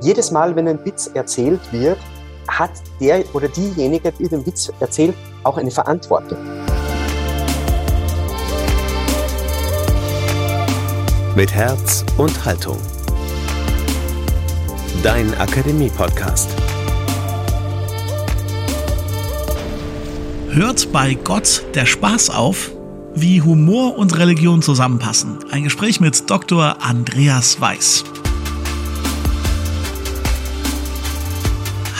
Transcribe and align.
jedes 0.00 0.30
Mal, 0.30 0.54
wenn 0.56 0.68
ein 0.68 0.84
Witz 0.84 1.10
erzählt 1.14 1.60
wird, 1.72 1.98
hat 2.46 2.70
der 3.00 3.24
oder 3.34 3.48
diejenige, 3.48 4.12
die 4.12 4.28
den 4.28 4.44
Witz 4.46 4.72
erzählt, 4.80 5.14
auch 5.44 5.56
eine 5.56 5.70
Verantwortung. 5.70 6.38
Mit 11.34 11.52
Herz 11.52 12.04
und 12.16 12.44
Haltung. 12.44 12.78
Dein 15.02 15.32
Akademie-Podcast. 15.38 16.50
Hört 20.50 20.90
bei 20.92 21.14
Gott 21.14 21.64
der 21.74 21.86
Spaß 21.86 22.30
auf? 22.30 22.72
Wie 23.14 23.42
Humor 23.42 23.96
und 23.96 24.16
Religion 24.18 24.62
zusammenpassen. 24.62 25.38
Ein 25.50 25.64
Gespräch 25.64 26.00
mit 26.00 26.28
Dr. 26.28 26.82
Andreas 26.82 27.60
Weiß. 27.60 28.04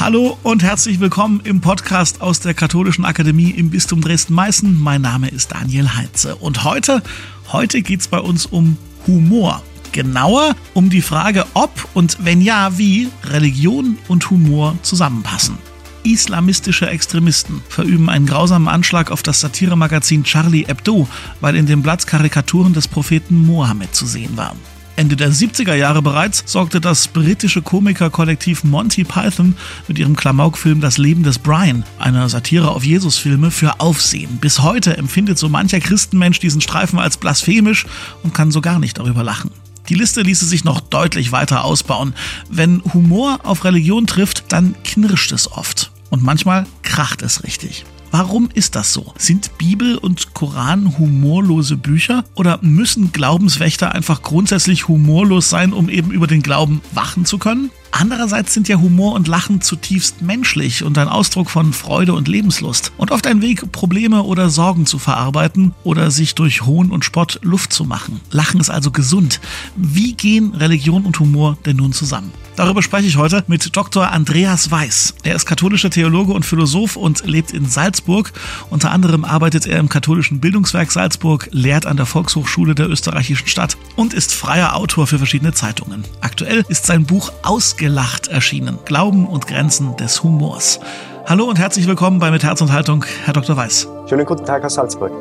Hallo 0.00 0.38
und 0.44 0.62
herzlich 0.62 1.00
willkommen 1.00 1.40
im 1.42 1.60
Podcast 1.60 2.20
aus 2.20 2.38
der 2.38 2.54
Katholischen 2.54 3.04
Akademie 3.04 3.50
im 3.50 3.70
Bistum 3.70 4.00
Dresden-Meißen. 4.00 4.80
Mein 4.80 5.02
Name 5.02 5.28
ist 5.28 5.50
Daniel 5.50 5.88
Heitze 5.88 6.36
und 6.36 6.62
heute, 6.62 7.02
heute 7.50 7.82
geht 7.82 7.98
es 7.98 8.06
bei 8.06 8.20
uns 8.20 8.46
um 8.46 8.76
Humor. 9.08 9.60
Genauer 9.90 10.54
um 10.72 10.88
die 10.88 11.02
Frage, 11.02 11.46
ob 11.54 11.88
und 11.94 12.24
wenn 12.24 12.40
ja, 12.40 12.78
wie 12.78 13.08
Religion 13.24 13.98
und 14.06 14.30
Humor 14.30 14.78
zusammenpassen. 14.82 15.58
Islamistische 16.04 16.88
Extremisten 16.88 17.60
verüben 17.68 18.08
einen 18.08 18.26
grausamen 18.26 18.68
Anschlag 18.68 19.10
auf 19.10 19.24
das 19.24 19.40
Satiremagazin 19.40 20.22
Charlie 20.22 20.64
Hebdo, 20.64 21.08
weil 21.40 21.56
in 21.56 21.66
dem 21.66 21.82
Blatt 21.82 22.06
Karikaturen 22.06 22.72
des 22.72 22.86
Propheten 22.86 23.44
Mohammed 23.44 23.96
zu 23.96 24.06
sehen 24.06 24.36
waren. 24.36 24.58
Ende 24.98 25.14
der 25.14 25.30
70er 25.30 25.74
Jahre 25.74 26.02
bereits 26.02 26.42
sorgte 26.44 26.80
das 26.80 27.06
britische 27.06 27.62
Komikerkollektiv 27.62 28.64
Monty 28.64 29.04
Python 29.04 29.54
mit 29.86 29.96
ihrem 29.96 30.16
Klamaukfilm 30.16 30.80
Das 30.80 30.98
Leben 30.98 31.22
des 31.22 31.38
Brian, 31.38 31.84
einer 32.00 32.28
Satire 32.28 32.72
auf 32.72 32.84
Jesusfilme, 32.84 33.52
für 33.52 33.78
Aufsehen. 33.78 34.38
Bis 34.40 34.60
heute 34.60 34.96
empfindet 34.96 35.38
so 35.38 35.48
mancher 35.48 35.78
Christenmensch 35.78 36.40
diesen 36.40 36.60
Streifen 36.60 36.98
als 36.98 37.16
blasphemisch 37.16 37.86
und 38.24 38.34
kann 38.34 38.50
so 38.50 38.60
gar 38.60 38.80
nicht 38.80 38.98
darüber 38.98 39.22
lachen. 39.22 39.52
Die 39.88 39.94
Liste 39.94 40.22
ließe 40.22 40.46
sich 40.46 40.64
noch 40.64 40.80
deutlich 40.80 41.30
weiter 41.30 41.62
ausbauen. 41.64 42.12
Wenn 42.50 42.82
Humor 42.92 43.38
auf 43.44 43.62
Religion 43.62 44.08
trifft, 44.08 44.46
dann 44.48 44.74
knirscht 44.82 45.30
es 45.30 45.48
oft. 45.52 45.92
Und 46.10 46.24
manchmal 46.24 46.66
kracht 46.82 47.22
es 47.22 47.44
richtig. 47.44 47.84
Warum 48.10 48.48
ist 48.54 48.74
das 48.74 48.92
so? 48.92 49.12
Sind 49.18 49.58
Bibel 49.58 49.98
und 49.98 50.32
Koran 50.32 50.98
humorlose 50.98 51.76
Bücher 51.76 52.24
oder 52.34 52.58
müssen 52.62 53.12
Glaubenswächter 53.12 53.94
einfach 53.94 54.22
grundsätzlich 54.22 54.88
humorlos 54.88 55.50
sein, 55.50 55.74
um 55.74 55.88
eben 55.90 56.10
über 56.10 56.26
den 56.26 56.42
Glauben 56.42 56.80
wachen 56.92 57.26
zu 57.26 57.38
können? 57.38 57.70
Andererseits 57.90 58.54
sind 58.54 58.68
ja 58.68 58.76
Humor 58.76 59.14
und 59.14 59.28
Lachen 59.28 59.60
zutiefst 59.60 60.22
menschlich 60.22 60.84
und 60.84 60.96
ein 60.98 61.08
Ausdruck 61.08 61.50
von 61.50 61.72
Freude 61.72 62.12
und 62.12 62.28
Lebenslust 62.28 62.92
und 62.96 63.10
oft 63.10 63.26
ein 63.26 63.42
Weg, 63.42 63.72
Probleme 63.72 64.22
oder 64.22 64.50
Sorgen 64.50 64.86
zu 64.86 64.98
verarbeiten 64.98 65.74
oder 65.84 66.10
sich 66.10 66.34
durch 66.34 66.62
Hohn 66.64 66.90
und 66.90 67.04
Spott 67.04 67.40
Luft 67.42 67.72
zu 67.72 67.84
machen. 67.84 68.20
Lachen 68.30 68.60
ist 68.60 68.70
also 68.70 68.90
gesund. 68.90 69.40
Wie 69.76 70.14
gehen 70.14 70.54
Religion 70.54 71.04
und 71.04 71.18
Humor 71.18 71.58
denn 71.64 71.76
nun 71.76 71.92
zusammen? 71.92 72.32
Darüber 72.58 72.82
spreche 72.82 73.06
ich 73.06 73.16
heute 73.16 73.44
mit 73.46 73.76
Dr. 73.76 74.10
Andreas 74.10 74.68
Weiß. 74.68 75.14
Er 75.22 75.36
ist 75.36 75.46
katholischer 75.46 75.90
Theologe 75.90 76.32
und 76.32 76.44
Philosoph 76.44 76.96
und 76.96 77.24
lebt 77.24 77.52
in 77.52 77.66
Salzburg. 77.66 78.32
Unter 78.68 78.90
anderem 78.90 79.24
arbeitet 79.24 79.64
er 79.64 79.78
im 79.78 79.88
katholischen 79.88 80.40
Bildungswerk 80.40 80.90
Salzburg, 80.90 81.48
lehrt 81.52 81.86
an 81.86 81.96
der 81.96 82.04
Volkshochschule 82.04 82.74
der 82.74 82.90
österreichischen 82.90 83.46
Stadt 83.46 83.76
und 83.94 84.12
ist 84.12 84.34
freier 84.34 84.74
Autor 84.74 85.06
für 85.06 85.18
verschiedene 85.18 85.52
Zeitungen. 85.52 86.02
Aktuell 86.20 86.64
ist 86.68 86.84
sein 86.84 87.06
Buch 87.06 87.30
Ausgelacht 87.44 88.26
erschienen. 88.26 88.76
Glauben 88.84 89.24
und 89.24 89.46
Grenzen 89.46 89.96
des 89.96 90.24
Humors. 90.24 90.80
Hallo 91.26 91.44
und 91.44 91.60
herzlich 91.60 91.86
willkommen 91.86 92.18
bei 92.18 92.32
Mit 92.32 92.42
Herz 92.42 92.60
und 92.60 92.72
Haltung, 92.72 93.04
Herr 93.24 93.34
Dr. 93.34 93.56
Weiß. 93.56 93.86
Schönen 94.08 94.26
guten 94.26 94.44
Tag 94.44 94.64
aus 94.64 94.74
Salzburg. 94.74 95.12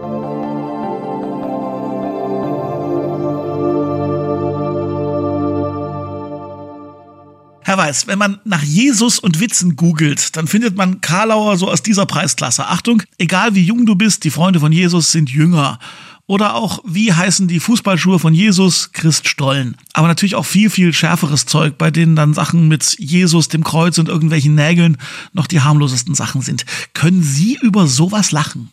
Weiß, 7.78 8.08
wenn 8.08 8.18
man 8.18 8.42
nach 8.44 8.64
Jesus 8.64 9.20
und 9.20 9.40
Witzen 9.40 9.76
googelt, 9.76 10.36
dann 10.36 10.48
findet 10.48 10.76
man 10.76 11.00
Karlauer 11.00 11.58
so 11.58 11.70
aus 11.70 11.84
dieser 11.84 12.08
Preisklasse. 12.08 12.66
Achtung, 12.66 13.04
egal 13.20 13.54
wie 13.54 13.64
jung 13.64 13.86
du 13.86 13.96
bist, 13.96 14.24
die 14.24 14.32
Freunde 14.32 14.60
von 14.60 14.72
Jesus 14.72 15.12
sind 15.12 15.30
jünger. 15.30 15.78
Oder 16.26 16.56
auch, 16.56 16.80
wie 16.84 17.14
heißen 17.14 17.48
die 17.48 17.62
Fußballschuhe 17.62 18.20
von 18.20 18.34
Jesus? 18.34 18.92
Christstollen. 18.92 19.78
Aber 19.94 20.08
natürlich 20.08 20.36
auch 20.36 20.46
viel, 20.46 20.70
viel 20.70 20.92
schärferes 20.92 21.46
Zeug, 21.46 21.78
bei 21.78 21.90
denen 21.90 22.18
dann 22.18 22.34
Sachen 22.34 22.68
mit 22.68 22.98
Jesus, 23.00 23.48
dem 23.48 23.64
Kreuz 23.64 23.98
und 23.98 24.10
irgendwelchen 24.10 24.54
Nägeln 24.54 24.98
noch 25.32 25.48
die 25.48 25.62
harmlosesten 25.62 26.16
Sachen 26.16 26.42
sind. 26.42 26.66
Können 26.94 27.24
Sie 27.24 27.58
über 27.62 27.88
sowas 27.88 28.32
lachen? 28.32 28.72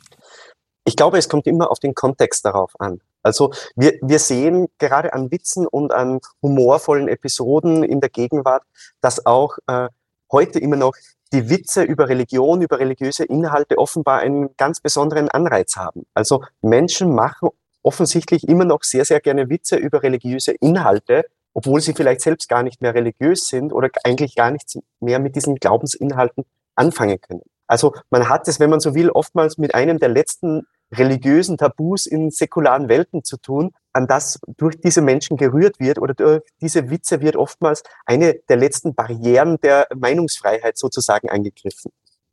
Ich 0.84 0.96
glaube, 0.96 1.18
es 1.18 1.28
kommt 1.28 1.46
immer 1.46 1.70
auf 1.70 1.78
den 1.78 1.94
Kontext 1.94 2.44
darauf 2.44 2.72
an. 2.80 3.00
Also 3.24 3.52
wir, 3.74 3.94
wir 4.02 4.18
sehen 4.20 4.68
gerade 4.78 5.12
an 5.12 5.30
Witzen 5.30 5.66
und 5.66 5.92
an 5.92 6.20
humorvollen 6.42 7.08
Episoden 7.08 7.82
in 7.82 8.00
der 8.00 8.10
Gegenwart, 8.10 8.62
dass 9.00 9.26
auch 9.26 9.56
äh, 9.66 9.88
heute 10.30 10.58
immer 10.58 10.76
noch 10.76 10.94
die 11.32 11.48
Witze 11.50 11.82
über 11.82 12.08
Religion, 12.08 12.62
über 12.62 12.78
religiöse 12.78 13.24
Inhalte 13.24 13.78
offenbar 13.78 14.20
einen 14.20 14.54
ganz 14.56 14.80
besonderen 14.80 15.28
Anreiz 15.28 15.76
haben. 15.76 16.04
Also 16.14 16.44
Menschen 16.60 17.12
machen 17.12 17.48
offensichtlich 17.82 18.46
immer 18.46 18.64
noch 18.64 18.82
sehr, 18.82 19.04
sehr 19.04 19.20
gerne 19.20 19.48
Witze 19.48 19.76
über 19.76 20.02
religiöse 20.02 20.52
Inhalte, 20.52 21.24
obwohl 21.54 21.80
sie 21.80 21.92
vielleicht 21.92 22.20
selbst 22.20 22.48
gar 22.48 22.62
nicht 22.62 22.82
mehr 22.82 22.94
religiös 22.94 23.46
sind 23.46 23.72
oder 23.72 23.88
eigentlich 24.04 24.36
gar 24.36 24.50
nichts 24.50 24.78
mehr 25.00 25.18
mit 25.18 25.34
diesen 25.34 25.56
Glaubensinhalten 25.56 26.44
anfangen 26.76 27.20
können. 27.20 27.42
Also 27.66 27.94
man 28.10 28.28
hat 28.28 28.46
es, 28.48 28.60
wenn 28.60 28.70
man 28.70 28.80
so 28.80 28.94
will, 28.94 29.10
oftmals 29.10 29.58
mit 29.58 29.74
einem 29.74 29.98
der 29.98 30.10
letzten 30.10 30.66
religiösen 30.96 31.58
Tabus 31.58 32.06
in 32.06 32.30
säkularen 32.30 32.88
Welten 32.88 33.24
zu 33.24 33.36
tun, 33.36 33.72
an 33.92 34.06
das 34.06 34.40
durch 34.56 34.80
diese 34.80 35.02
Menschen 35.02 35.36
gerührt 35.36 35.78
wird 35.78 35.98
oder 35.98 36.14
durch 36.14 36.42
diese 36.60 36.90
Witze 36.90 37.20
wird 37.20 37.36
oftmals 37.36 37.82
eine 38.06 38.34
der 38.48 38.56
letzten 38.56 38.94
Barrieren 38.94 39.58
der 39.62 39.86
Meinungsfreiheit 39.94 40.78
sozusagen 40.78 41.28
angegriffen. 41.30 41.92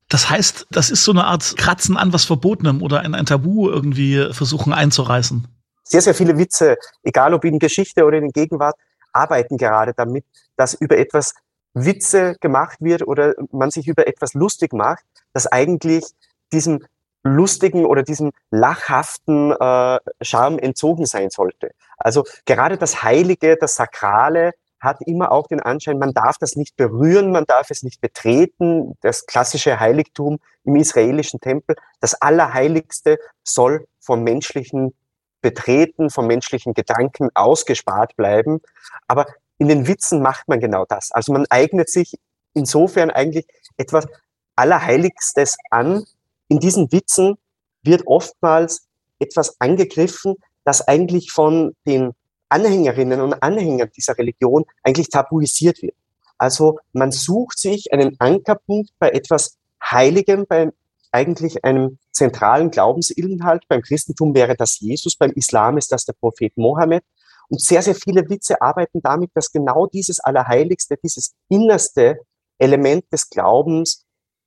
Das 0.09 0.29
heißt, 0.29 0.67
das 0.71 0.89
ist 0.89 1.05
so 1.05 1.11
eine 1.11 1.25
Art 1.25 1.55
Kratzen 1.57 1.95
an 1.95 2.11
was 2.11 2.25
Verbotenem 2.25 2.81
oder 2.81 2.99
ein, 2.99 3.15
ein 3.15 3.25
Tabu 3.25 3.69
irgendwie 3.69 4.33
versuchen 4.33 4.73
einzureißen. 4.73 5.47
Sehr, 5.83 6.01
sehr 6.01 6.13
viele 6.13 6.37
Witze, 6.37 6.77
egal 7.03 7.33
ob 7.33 7.45
in 7.45 7.59
Geschichte 7.59 8.05
oder 8.05 8.17
in 8.17 8.31
Gegenwart, 8.31 8.75
arbeiten 9.13 9.57
gerade 9.57 9.93
damit, 9.93 10.25
dass 10.57 10.73
über 10.73 10.97
etwas 10.97 11.33
Witze 11.73 12.35
gemacht 12.41 12.77
wird 12.81 13.07
oder 13.07 13.33
man 13.51 13.71
sich 13.71 13.87
über 13.87 14.07
etwas 14.07 14.33
lustig 14.33 14.73
macht, 14.73 15.03
das 15.33 15.47
eigentlich 15.47 16.03
diesem 16.51 16.85
lustigen 17.23 17.85
oder 17.85 18.03
diesem 18.03 18.31
lachhaften 18.49 19.51
äh, 19.51 19.99
Charme 20.21 20.59
entzogen 20.59 21.05
sein 21.05 21.29
sollte. 21.29 21.71
Also 21.97 22.25
gerade 22.45 22.77
das 22.77 23.03
Heilige, 23.03 23.57
das 23.57 23.75
Sakrale 23.75 24.53
hat 24.79 25.01
immer 25.01 25.31
auch 25.31 25.47
den 25.47 25.59
Anschein, 25.59 25.99
man 25.99 26.13
darf 26.13 26.37
das 26.39 26.55
nicht 26.55 26.75
berühren, 26.75 27.31
man 27.31 27.45
darf 27.45 27.69
es 27.69 27.83
nicht 27.83 28.01
betreten. 28.01 28.97
Das 29.01 29.27
klassische 29.27 29.79
Heiligtum 29.79 30.39
im 30.63 30.75
israelischen 30.75 31.39
Tempel, 31.39 31.75
das 31.99 32.15
Allerheiligste 32.15 33.19
soll 33.43 33.87
vom 33.99 34.23
menschlichen 34.23 34.95
Betreten, 35.41 36.09
vom 36.09 36.25
menschlichen 36.25 36.73
Gedanken 36.73 37.29
ausgespart 37.35 38.15
bleiben. 38.15 38.61
Aber 39.07 39.27
in 39.59 39.67
den 39.67 39.87
Witzen 39.87 40.21
macht 40.21 40.47
man 40.47 40.59
genau 40.59 40.85
das. 40.85 41.11
Also 41.11 41.31
man 41.31 41.45
eignet 41.49 41.89
sich 41.89 42.17
insofern 42.55 43.11
eigentlich 43.11 43.45
etwas 43.77 44.07
Allerheiligstes 44.55 45.57
an, 45.69 46.05
in 46.51 46.59
diesen 46.59 46.91
Witzen 46.91 47.37
wird 47.81 48.03
oftmals 48.07 48.89
etwas 49.19 49.55
angegriffen, 49.61 50.35
das 50.65 50.85
eigentlich 50.85 51.31
von 51.31 51.77
den 51.87 52.11
Anhängerinnen 52.49 53.21
und 53.21 53.41
Anhängern 53.41 53.89
dieser 53.95 54.17
Religion 54.17 54.65
eigentlich 54.83 55.07
tabuisiert 55.07 55.81
wird. 55.81 55.95
Also 56.37 56.79
man 56.91 57.13
sucht 57.13 57.57
sich 57.57 57.93
einen 57.93 58.19
Ankerpunkt 58.19 58.89
bei 58.99 59.11
etwas 59.11 59.59
Heiligem, 59.81 60.45
bei 60.45 60.73
eigentlich 61.13 61.63
einem 61.63 61.99
zentralen 62.11 62.69
Glaubensinhalt. 62.69 63.65
Beim 63.69 63.81
Christentum 63.81 64.35
wäre 64.35 64.57
das 64.57 64.81
Jesus, 64.81 65.15
beim 65.15 65.31
Islam 65.31 65.77
ist 65.77 65.93
das 65.93 66.03
der 66.03 66.13
Prophet 66.13 66.51
Mohammed. 66.57 67.05
Und 67.47 67.61
sehr, 67.61 67.81
sehr 67.81 67.95
viele 67.95 68.29
Witze 68.29 68.61
arbeiten 68.61 69.01
damit, 69.01 69.31
dass 69.35 69.53
genau 69.53 69.87
dieses 69.87 70.19
Allerheiligste, 70.19 70.97
dieses 71.01 71.33
innerste 71.47 72.19
Element 72.57 73.05
des 73.09 73.29
Glaubens 73.29 74.03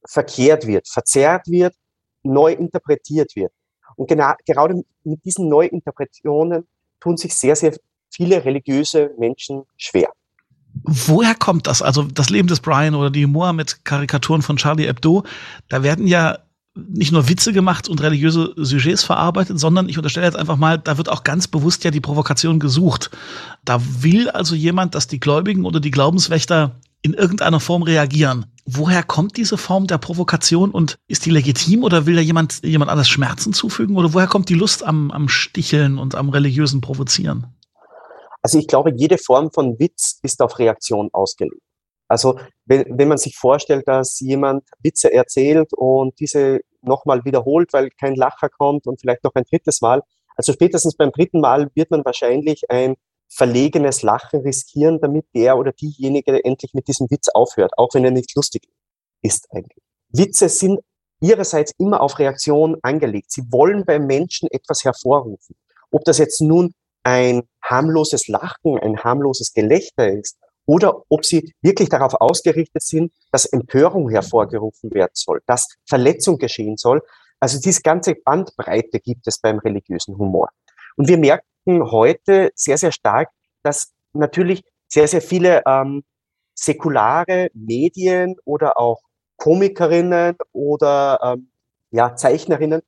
verkehrt 0.07 0.67
wird, 0.67 0.87
verzerrt 0.87 1.49
wird 1.49 1.75
neu 2.25 2.53
interpretiert 2.53 3.37
wird. 3.37 3.53
Und 3.97 4.09
genau, 4.09 4.33
gerade 4.47 4.83
mit 5.05 5.25
diesen 5.25 5.49
Neuinterpretationen 5.49 6.67
tun 7.01 7.17
sich 7.17 7.35
sehr, 7.35 7.55
sehr 7.55 7.77
viele 8.11 8.45
religiöse 8.45 9.11
Menschen 9.19 9.63
schwer. 9.77 10.09
Woher 10.83 11.35
kommt 11.35 11.67
das? 11.67 11.83
Also 11.83 12.03
das 12.03 12.31
Leben 12.31 12.49
des 12.49 12.61
Brian 12.61 12.95
oder 12.95 13.11
die 13.11 13.27
Mohammed-Karikaturen 13.27 14.43
von 14.43 14.57
Charlie 14.57 14.87
Hebdo, 14.87 15.25
da 15.69 15.83
werden 15.83 16.07
ja 16.07 16.39
nicht 16.75 17.13
nur 17.13 17.29
Witze 17.29 17.53
gemacht 17.53 17.89
und 17.89 18.03
religiöse 18.03 18.53
Sujets 18.57 19.05
verarbeitet, 19.05 19.61
sondern 19.61 19.89
ich 19.89 19.97
unterstelle 19.97 20.27
jetzt 20.27 20.37
einfach 20.37 20.57
mal, 20.57 20.77
da 20.79 20.99
wird 20.99 21.09
auch 21.09 21.23
ganz 21.23 21.47
bewusst 21.47 21.85
ja 21.85 21.93
die 21.93 22.01
Provokation 22.01 22.59
gesucht. 22.59 23.11
Da 23.65 23.81
will 24.03 24.29
also 24.29 24.57
jemand, 24.57 24.97
dass 24.97 25.07
die 25.07 25.21
Gläubigen 25.21 25.65
oder 25.65 25.79
die 25.79 25.93
Glaubenswächter 25.93 26.81
in 27.05 27.13
irgendeiner 27.13 27.61
Form 27.61 27.83
reagieren. 27.83 28.47
Woher 28.65 29.03
kommt 29.03 29.37
diese 29.37 29.59
Form 29.59 29.87
der 29.87 29.99
Provokation 29.99 30.71
und 30.71 30.99
ist 31.07 31.27
die 31.27 31.31
legitim 31.31 31.85
oder 31.85 32.07
will 32.07 32.17
da 32.17 32.23
jemand, 32.23 32.65
jemand 32.65 32.91
anders 32.91 33.09
Schmerzen 33.09 33.53
zufügen 33.53 33.97
oder 33.97 34.15
woher 34.15 34.27
kommt 34.27 34.49
die 34.49 34.55
Lust 34.55 34.83
am, 34.83 35.11
am 35.11 35.29
Sticheln 35.29 35.99
und 35.99 36.15
am 36.15 36.31
religiösen 36.31 36.81
Provozieren? 36.81 37.47
Also 38.41 38.59
ich 38.59 38.67
glaube, 38.67 38.91
jede 38.97 39.19
Form 39.19 39.51
von 39.53 39.79
Witz 39.79 40.19
ist 40.23 40.41
auf 40.41 40.59
Reaktion 40.59 41.11
ausgelegt. 41.13 41.61
Also 42.09 42.39
wenn, 42.65 42.87
wenn 42.89 43.09
man 43.09 43.19
sich 43.19 43.37
vorstellt, 43.37 43.87
dass 43.87 44.19
jemand 44.21 44.65
Witze 44.83 45.13
erzählt 45.13 45.73
und 45.75 46.19
diese 46.19 46.61
nochmal 46.81 47.25
wiederholt, 47.27 47.75
weil 47.75 47.91
kein 47.91 48.15
Lacher 48.15 48.49
kommt 48.49 48.87
und 48.87 48.99
vielleicht 48.99 49.25
noch 49.25 49.35
ein 49.35 49.45
drittes 49.45 49.83
Mal, 49.83 50.03
also 50.37 50.55
spätestens 50.55 50.97
beim 50.97 51.13
dritten 51.13 51.41
Mal 51.41 51.71
wird 51.75 51.91
man 51.91 52.05
wahrscheinlich 52.05 52.63
ein 52.71 52.97
verlegenes 53.35 54.03
Lachen 54.03 54.41
riskieren, 54.41 55.01
damit 55.01 55.27
der 55.35 55.59
oder 55.59 55.73
diejenige 55.73 56.45
endlich 56.45 56.73
mit 56.73 56.87
diesem 56.89 57.11
Witz 57.11 57.29
aufhört, 57.29 57.73
auch 57.77 57.89
wenn 57.95 58.05
er 58.05 58.11
nicht 58.11 58.35
lustig 58.37 58.69
ist 59.23 59.49
eigentlich. 59.51 59.83
Witze 60.11 60.49
sind 60.49 60.81
ihrerseits 61.21 61.73
immer 61.79 62.01
auf 62.01 62.19
Reaktion 62.19 62.77
angelegt. 62.83 63.33
Sie 63.33 63.43
wollen 63.51 63.85
beim 63.85 64.07
Menschen 64.07 64.49
etwas 64.51 64.85
hervorrufen. 64.85 65.57
Ob 65.91 66.05
das 66.05 66.19
jetzt 66.19 66.41
nun 66.41 66.75
ein 67.03 67.43
harmloses 67.63 68.29
Lachen, 68.29 68.79
ein 68.79 69.03
harmloses 69.03 69.53
Gelächter 69.53 70.11
ist 70.11 70.39
oder 70.67 71.03
ob 71.09 71.25
sie 71.25 71.55
wirklich 71.61 71.89
darauf 71.89 72.15
ausgerichtet 72.15 72.83
sind, 72.83 73.13
dass 73.33 73.47
Empörung 73.47 74.09
hervorgerufen 74.11 74.93
werden 74.95 75.13
soll, 75.15 75.41
dass 75.47 75.69
Verletzung 75.87 76.39
geschehen 76.39 76.77
soll. 76.77 77.03
Also 77.41 77.61
diese 77.61 77.83
ganze 77.83 78.15
Bandbreite 78.15 79.01
gibt 79.01 79.27
es 79.27 79.39
beim 79.39 79.59
religiösen 79.59 80.17
Humor. 80.17 80.51
Und 80.97 81.09
wir 81.09 81.19
merken 81.19 81.47
heute 81.67 82.53
sehr, 82.55 82.79
sehr 82.79 82.93
stark, 82.93 83.31
dass 83.63 83.93
natürlich 84.13 84.63
sehr, 84.89 85.09
sehr 85.09 85.23
viele 85.23 85.63
ähm, 85.67 86.05
säkulare 86.55 87.51
Medien 87.55 88.37
oder 88.45 88.79
auch 88.79 89.01
Komikerinnen 89.37 90.37
oder 90.53 91.19
ähm, 91.23 91.49
ja, 91.91 92.15
Zeichnerinnen 92.15 92.83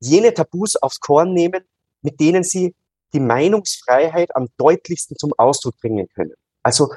jene 0.00 0.34
Tabus 0.34 0.76
aufs 0.76 1.00
Korn 1.00 1.32
nehmen, 1.32 1.62
mit 2.02 2.20
denen 2.20 2.42
sie 2.42 2.74
die 3.12 3.20
Meinungsfreiheit 3.20 4.34
am 4.34 4.48
deutlichsten 4.56 5.16
zum 5.16 5.32
Ausdruck 5.36 5.78
bringen 5.78 6.08
können. 6.14 6.34
Also 6.62 6.92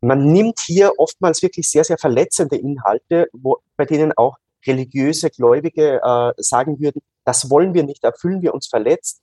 man 0.00 0.32
nimmt 0.32 0.60
hier 0.60 0.92
oftmals 0.98 1.42
wirklich 1.42 1.70
sehr, 1.70 1.84
sehr 1.84 1.98
verletzende 1.98 2.56
Inhalte, 2.56 3.28
wo, 3.32 3.58
bei 3.76 3.84
denen 3.84 4.12
auch 4.16 4.36
religiöse 4.66 5.30
Gläubige 5.30 6.00
äh, 6.02 6.32
sagen 6.36 6.80
würden, 6.80 7.02
das 7.24 7.50
wollen 7.50 7.74
wir 7.74 7.84
nicht, 7.84 8.02
da 8.02 8.12
fühlen 8.12 8.42
wir 8.42 8.54
uns 8.54 8.66
verletzt. 8.66 9.20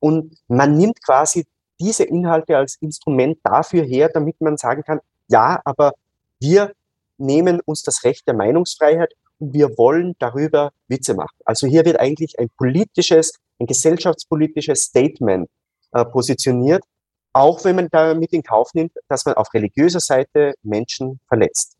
Und 0.00 0.36
man 0.48 0.76
nimmt 0.76 1.02
quasi 1.04 1.46
diese 1.78 2.04
Inhalte 2.04 2.56
als 2.56 2.76
Instrument 2.80 3.38
dafür 3.42 3.84
her, 3.84 4.08
damit 4.12 4.40
man 4.40 4.56
sagen 4.56 4.82
kann, 4.82 5.00
ja, 5.28 5.60
aber 5.64 5.92
wir 6.40 6.72
nehmen 7.18 7.60
uns 7.64 7.82
das 7.82 8.04
Recht 8.04 8.26
der 8.26 8.34
Meinungsfreiheit 8.34 9.14
und 9.38 9.52
wir 9.52 9.76
wollen 9.76 10.14
darüber 10.18 10.72
Witze 10.88 11.14
machen. 11.14 11.36
Also 11.44 11.66
hier 11.66 11.84
wird 11.84 11.98
eigentlich 11.98 12.38
ein 12.38 12.48
politisches, 12.56 13.34
ein 13.58 13.66
gesellschaftspolitisches 13.66 14.82
Statement 14.82 15.48
äh, 15.92 16.04
positioniert, 16.04 16.84
auch 17.32 17.64
wenn 17.64 17.76
man 17.76 17.88
damit 17.90 18.32
in 18.32 18.42
Kauf 18.42 18.72
nimmt, 18.74 18.92
dass 19.08 19.24
man 19.26 19.34
auf 19.34 19.52
religiöser 19.52 20.00
Seite 20.00 20.54
Menschen 20.62 21.20
verletzt. 21.28 21.75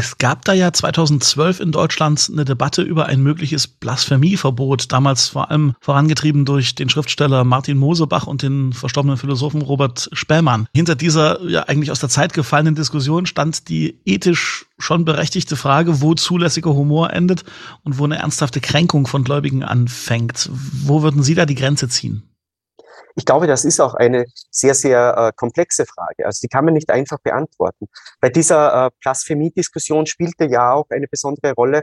Es 0.00 0.16
gab 0.16 0.46
da 0.46 0.54
ja 0.54 0.72
2012 0.72 1.60
in 1.60 1.72
Deutschland 1.72 2.30
eine 2.32 2.46
Debatte 2.46 2.80
über 2.80 3.04
ein 3.04 3.22
mögliches 3.22 3.66
Blasphemieverbot, 3.66 4.90
damals 4.90 5.28
vor 5.28 5.50
allem 5.50 5.74
vorangetrieben 5.82 6.46
durch 6.46 6.74
den 6.74 6.88
Schriftsteller 6.88 7.44
Martin 7.44 7.76
Mosebach 7.76 8.26
und 8.26 8.40
den 8.40 8.72
verstorbenen 8.72 9.18
Philosophen 9.18 9.60
Robert 9.60 10.08
Spähmann. 10.14 10.68
Hinter 10.72 10.94
dieser 10.94 11.46
ja 11.46 11.64
eigentlich 11.64 11.90
aus 11.90 12.00
der 12.00 12.08
Zeit 12.08 12.32
gefallenen 12.32 12.74
Diskussion 12.74 13.26
stand 13.26 13.68
die 13.68 14.00
ethisch 14.06 14.64
schon 14.78 15.04
berechtigte 15.04 15.54
Frage, 15.54 16.00
wo 16.00 16.14
zulässiger 16.14 16.72
Humor 16.72 17.12
endet 17.12 17.44
und 17.84 17.98
wo 17.98 18.04
eine 18.04 18.16
ernsthafte 18.16 18.62
Kränkung 18.62 19.06
von 19.06 19.22
Gläubigen 19.22 19.62
anfängt. 19.64 20.48
Wo 20.82 21.02
würden 21.02 21.22
Sie 21.22 21.34
da 21.34 21.44
die 21.44 21.56
Grenze 21.56 21.90
ziehen? 21.90 22.22
Ich 23.20 23.26
glaube, 23.26 23.46
das 23.46 23.66
ist 23.66 23.80
auch 23.80 23.92
eine 23.92 24.24
sehr, 24.50 24.74
sehr 24.74 25.14
äh, 25.14 25.32
komplexe 25.36 25.84
Frage. 25.84 26.24
Also 26.24 26.40
die 26.42 26.48
kann 26.48 26.64
man 26.64 26.72
nicht 26.72 26.88
einfach 26.88 27.18
beantworten. 27.18 27.86
Bei 28.18 28.30
dieser 28.30 28.86
äh, 28.86 28.90
Blasphemie-Diskussion 29.02 30.06
spielte 30.06 30.46
ja 30.46 30.72
auch 30.72 30.86
eine 30.88 31.06
besondere 31.06 31.52
Rolle, 31.52 31.82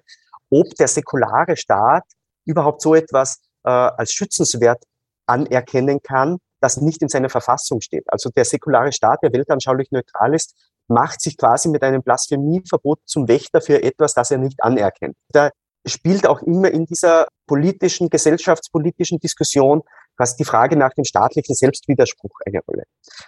ob 0.49 0.73
der 0.79 0.87
säkulare 0.87 1.55
Staat 1.55 2.05
überhaupt 2.45 2.81
so 2.81 2.95
etwas 2.95 3.39
äh, 3.65 3.69
als 3.69 4.13
schützenswert 4.13 4.81
anerkennen 5.27 6.01
kann, 6.01 6.39
das 6.59 6.77
nicht 6.77 7.03
in 7.03 7.07
seiner 7.07 7.29
Verfassung 7.29 7.81
steht. 7.81 8.05
Also 8.07 8.31
der 8.31 8.43
säkulare 8.43 8.91
Staat, 8.91 9.19
der 9.21 9.31
weltanschaulich 9.31 9.91
neutral 9.91 10.33
ist, 10.33 10.55
macht 10.87 11.21
sich 11.21 11.37
quasi 11.37 11.69
mit 11.69 11.83
einem 11.83 12.01
Blasphemieverbot 12.01 13.01
zum 13.05 13.27
Wächter 13.27 13.61
für 13.61 13.83
etwas, 13.83 14.15
das 14.15 14.31
er 14.31 14.39
nicht 14.39 14.63
anerkennt. 14.63 15.15
Da 15.29 15.51
spielt 15.85 16.25
auch 16.25 16.41
immer 16.41 16.71
in 16.71 16.87
dieser 16.87 17.27
politischen, 17.45 18.09
gesellschaftspolitischen 18.09 19.19
Diskussion 19.19 19.83
quasi 20.17 20.35
die 20.37 20.45
Frage 20.45 20.75
nach 20.75 20.93
dem 20.93 21.05
staatlichen 21.05 21.55
Selbstwiderspruch 21.55 22.39
eine 22.45 22.59
Rolle. 22.67 22.83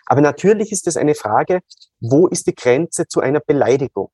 Aber 0.05 0.21
natürlich 0.21 0.71
ist 0.71 0.87
es 0.87 0.97
eine 0.97 1.15
Frage, 1.15 1.61
wo 1.99 2.27
ist 2.27 2.47
die 2.47 2.55
Grenze 2.55 3.07
zu 3.07 3.21
einer 3.21 3.39
Beleidigung? 3.39 4.11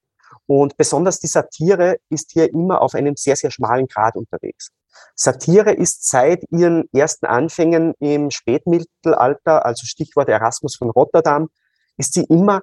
Und 0.47 0.77
besonders 0.77 1.19
die 1.19 1.27
Satire 1.27 1.97
ist 2.09 2.31
hier 2.31 2.51
immer 2.53 2.81
auf 2.81 2.93
einem 2.93 3.15
sehr, 3.15 3.35
sehr 3.35 3.49
schmalen 3.49 3.87
Grad 3.87 4.15
unterwegs. 4.15 4.69
Satire 5.15 5.71
ist 5.71 6.07
seit 6.07 6.43
ihren 6.51 6.87
ersten 6.93 7.25
Anfängen 7.25 7.93
im 7.99 8.29
Spätmittelalter, 8.31 9.65
also 9.65 9.85
Stichwort 9.85 10.29
Erasmus 10.29 10.75
von 10.75 10.89
Rotterdam, 10.89 11.49
ist 11.97 12.13
sie 12.13 12.25
immer 12.25 12.61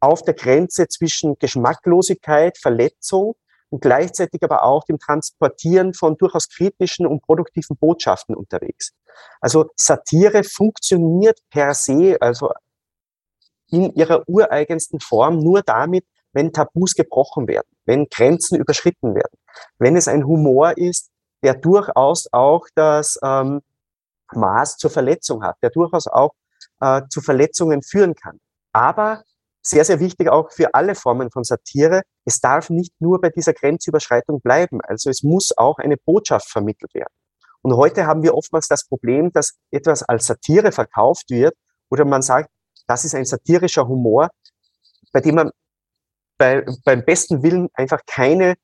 auf 0.00 0.22
der 0.22 0.34
Grenze 0.34 0.88
zwischen 0.88 1.38
Geschmacklosigkeit, 1.38 2.58
Verletzung 2.58 3.34
und 3.70 3.82
gleichzeitig 3.82 4.42
aber 4.42 4.62
auch 4.62 4.84
dem 4.84 4.98
Transportieren 4.98 5.94
von 5.94 6.16
durchaus 6.16 6.48
kritischen 6.48 7.06
und 7.06 7.22
produktiven 7.22 7.76
Botschaften 7.76 8.34
unterwegs. 8.34 8.92
Also 9.40 9.66
Satire 9.76 10.44
funktioniert 10.44 11.38
per 11.50 11.74
se, 11.74 12.16
also 12.20 12.50
in 13.70 13.92
ihrer 13.94 14.26
ureigensten 14.28 15.00
Form 15.00 15.38
nur 15.38 15.62
damit, 15.62 16.04
wenn 16.32 16.52
Tabus 16.52 16.94
gebrochen 16.94 17.48
werden, 17.48 17.68
wenn 17.84 18.06
Grenzen 18.08 18.56
überschritten 18.58 19.14
werden, 19.14 19.38
wenn 19.78 19.96
es 19.96 20.08
ein 20.08 20.26
Humor 20.26 20.76
ist, 20.76 21.10
der 21.42 21.54
durchaus 21.54 22.28
auch 22.32 22.66
das 22.74 23.18
ähm, 23.22 23.60
Maß 24.32 24.76
zur 24.76 24.90
Verletzung 24.90 25.42
hat, 25.42 25.56
der 25.62 25.70
durchaus 25.70 26.06
auch 26.06 26.32
äh, 26.80 27.02
zu 27.08 27.20
Verletzungen 27.20 27.82
führen 27.82 28.14
kann. 28.14 28.40
Aber 28.72 29.22
sehr, 29.68 29.84
sehr 29.84 30.00
wichtig 30.00 30.28
auch 30.28 30.50
für 30.50 30.74
alle 30.74 30.94
Formen 30.94 31.30
von 31.30 31.44
Satire, 31.44 32.02
es 32.24 32.40
darf 32.40 32.70
nicht 32.70 32.92
nur 33.00 33.20
bei 33.20 33.28
dieser 33.28 33.52
Grenzüberschreitung 33.52 34.40
bleiben. 34.40 34.80
Also 34.82 35.10
es 35.10 35.22
muss 35.22 35.56
auch 35.56 35.78
eine 35.78 35.96
Botschaft 35.96 36.50
vermittelt 36.50 36.94
werden. 36.94 37.12
Und 37.62 37.76
heute 37.76 38.06
haben 38.06 38.22
wir 38.22 38.34
oftmals 38.34 38.68
das 38.68 38.86
Problem, 38.86 39.32
dass 39.32 39.58
etwas 39.70 40.02
als 40.02 40.26
Satire 40.26 40.72
verkauft 40.72 41.30
wird 41.30 41.54
oder 41.90 42.04
man 42.04 42.22
sagt, 42.22 42.50
das 42.86 43.04
ist 43.04 43.14
ein 43.14 43.24
satirischer 43.24 43.86
Humor, 43.86 44.30
bei 45.12 45.20
dem 45.20 45.34
man 45.34 45.50
bei, 46.38 46.64
beim 46.84 47.04
besten 47.04 47.42
Willen 47.42 47.68
einfach 47.74 48.00
keine 48.06 48.54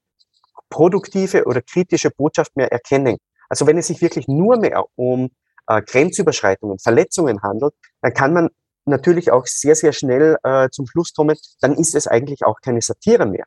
produktive 0.70 1.44
oder 1.44 1.60
kritische 1.60 2.10
Botschaft 2.10 2.56
mehr 2.56 2.72
erkennen. 2.72 3.18
Also 3.48 3.66
wenn 3.66 3.76
es 3.76 3.88
sich 3.88 4.00
wirklich 4.00 4.26
nur 4.28 4.56
mehr 4.56 4.84
um 4.94 5.30
äh, 5.66 5.82
Grenzüberschreitungen, 5.82 6.78
Verletzungen 6.78 7.42
handelt, 7.42 7.74
dann 8.00 8.14
kann 8.14 8.32
man 8.32 8.48
natürlich 8.86 9.30
auch 9.30 9.46
sehr, 9.46 9.74
sehr 9.74 9.92
schnell 9.92 10.36
äh, 10.42 10.68
zum 10.70 10.86
Schluss 10.86 11.12
kommen, 11.14 11.36
dann 11.60 11.74
ist 11.74 11.94
es 11.94 12.06
eigentlich 12.06 12.44
auch 12.44 12.60
keine 12.62 12.80
Satire 12.80 13.26
mehr. 13.26 13.44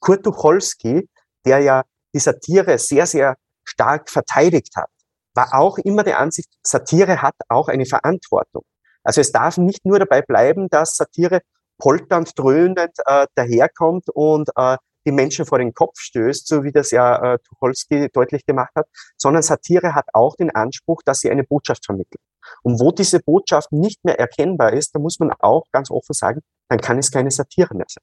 Kurt 0.00 0.24
Tucholsky, 0.24 1.08
der 1.44 1.60
ja 1.60 1.84
die 2.14 2.20
Satire 2.20 2.78
sehr, 2.78 3.06
sehr 3.06 3.36
stark 3.64 4.08
verteidigt 4.08 4.76
hat, 4.76 4.90
war 5.34 5.54
auch 5.54 5.78
immer 5.78 6.02
der 6.02 6.18
Ansicht, 6.18 6.48
Satire 6.62 7.22
hat 7.22 7.34
auch 7.48 7.68
eine 7.68 7.86
Verantwortung. 7.86 8.64
Also 9.04 9.20
es 9.20 9.32
darf 9.32 9.56
nicht 9.56 9.84
nur 9.84 9.98
dabei 9.98 10.22
bleiben, 10.22 10.68
dass 10.68 10.96
Satire 10.96 11.40
polternd, 11.78 12.36
dröhnend 12.36 12.90
äh, 13.06 13.26
daherkommt 13.34 14.10
und 14.10 14.50
äh, 14.56 14.76
die 15.06 15.12
Menschen 15.12 15.46
vor 15.46 15.58
den 15.58 15.72
Kopf 15.72 15.98
stößt, 15.98 16.46
so 16.46 16.64
wie 16.64 16.72
das 16.72 16.90
ja 16.90 17.34
äh, 17.34 17.38
Tucholsky 17.38 18.08
deutlich 18.12 18.44
gemacht 18.44 18.72
hat, 18.74 18.86
sondern 19.16 19.42
Satire 19.42 19.94
hat 19.94 20.06
auch 20.12 20.36
den 20.36 20.50
Anspruch, 20.50 21.02
dass 21.04 21.20
sie 21.20 21.30
eine 21.30 21.44
Botschaft 21.44 21.86
vermittelt. 21.86 22.20
Und 22.62 22.80
wo 22.80 22.92
diese 22.92 23.20
Botschaft 23.20 23.72
nicht 23.72 24.04
mehr 24.04 24.18
erkennbar 24.18 24.72
ist, 24.72 24.94
da 24.94 24.98
muss 24.98 25.18
man 25.18 25.32
auch 25.38 25.64
ganz 25.72 25.90
offen 25.90 26.12
sagen, 26.12 26.40
dann 26.68 26.80
kann 26.80 26.98
es 26.98 27.10
keine 27.10 27.30
Satire 27.30 27.74
mehr 27.74 27.86
sein. 27.88 28.02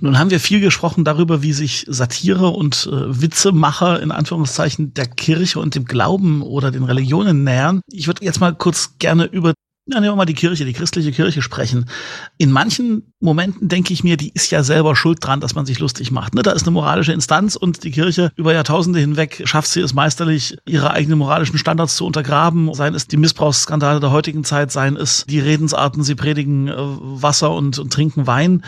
Nun 0.00 0.18
haben 0.18 0.30
wir 0.30 0.38
viel 0.38 0.60
gesprochen 0.60 1.04
darüber, 1.04 1.42
wie 1.42 1.52
sich 1.52 1.84
Satire 1.88 2.48
und 2.50 2.88
äh, 2.90 3.20
Witzemacher 3.20 4.00
in 4.00 4.12
Anführungszeichen 4.12 4.94
der 4.94 5.06
Kirche 5.06 5.58
und 5.58 5.74
dem 5.74 5.86
Glauben 5.86 6.42
oder 6.42 6.70
den 6.70 6.84
Religionen 6.84 7.42
nähern. 7.42 7.80
Ich 7.90 8.06
würde 8.06 8.24
jetzt 8.24 8.40
mal 8.40 8.54
kurz 8.54 8.98
gerne 8.98 9.24
über 9.24 9.54
ja, 9.90 10.00
nehmen 10.00 10.12
wir 10.12 10.16
mal 10.16 10.26
die 10.26 10.34
Kirche, 10.34 10.66
die 10.66 10.74
christliche 10.74 11.12
Kirche 11.12 11.40
sprechen. 11.40 11.88
In 12.36 12.52
manchen 12.52 13.14
Momenten 13.20 13.68
denke 13.68 13.94
ich 13.94 14.04
mir, 14.04 14.18
die 14.18 14.30
ist 14.34 14.50
ja 14.50 14.62
selber 14.62 14.94
schuld 14.94 15.18
dran, 15.20 15.40
dass 15.40 15.54
man 15.54 15.64
sich 15.64 15.78
lustig 15.78 16.10
macht. 16.10 16.34
Ne? 16.34 16.42
Da 16.42 16.52
ist 16.52 16.64
eine 16.64 16.72
moralische 16.72 17.12
Instanz 17.12 17.56
und 17.56 17.84
die 17.84 17.90
Kirche 17.90 18.30
über 18.36 18.52
Jahrtausende 18.52 19.00
hinweg 19.00 19.42
schafft 19.44 19.70
sie 19.70 19.80
es 19.80 19.94
meisterlich, 19.94 20.58
ihre 20.66 20.90
eigenen 20.90 21.18
moralischen 21.18 21.56
Standards 21.56 21.96
zu 21.96 22.04
untergraben. 22.04 22.72
Seien 22.74 22.94
es 22.94 23.06
die 23.06 23.16
Missbrauchsskandale 23.16 24.00
der 24.00 24.10
heutigen 24.10 24.44
Zeit, 24.44 24.70
seien 24.70 24.96
es 24.96 25.24
die 25.26 25.40
Redensarten, 25.40 26.02
sie 26.02 26.14
predigen 26.14 26.68
äh, 26.68 26.74
Wasser 26.76 27.52
und, 27.52 27.78
und 27.78 27.90
trinken 27.90 28.26
Wein 28.26 28.64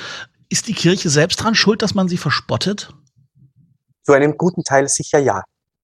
Ist 0.49 0.69
die 0.69 0.75
Kirche 0.75 1.11
selbst 1.11 1.37
dran 1.37 1.55
schuld, 1.55 1.83
dass 1.83 1.95
man 1.95 2.09
sie 2.09 2.17
verspottet? 2.17 2.95
Zu 4.05 4.15
einem 4.15 4.39
guten 4.39 4.65
Teil 4.65 4.89
sicher 4.89 5.19
ja. 5.19 5.43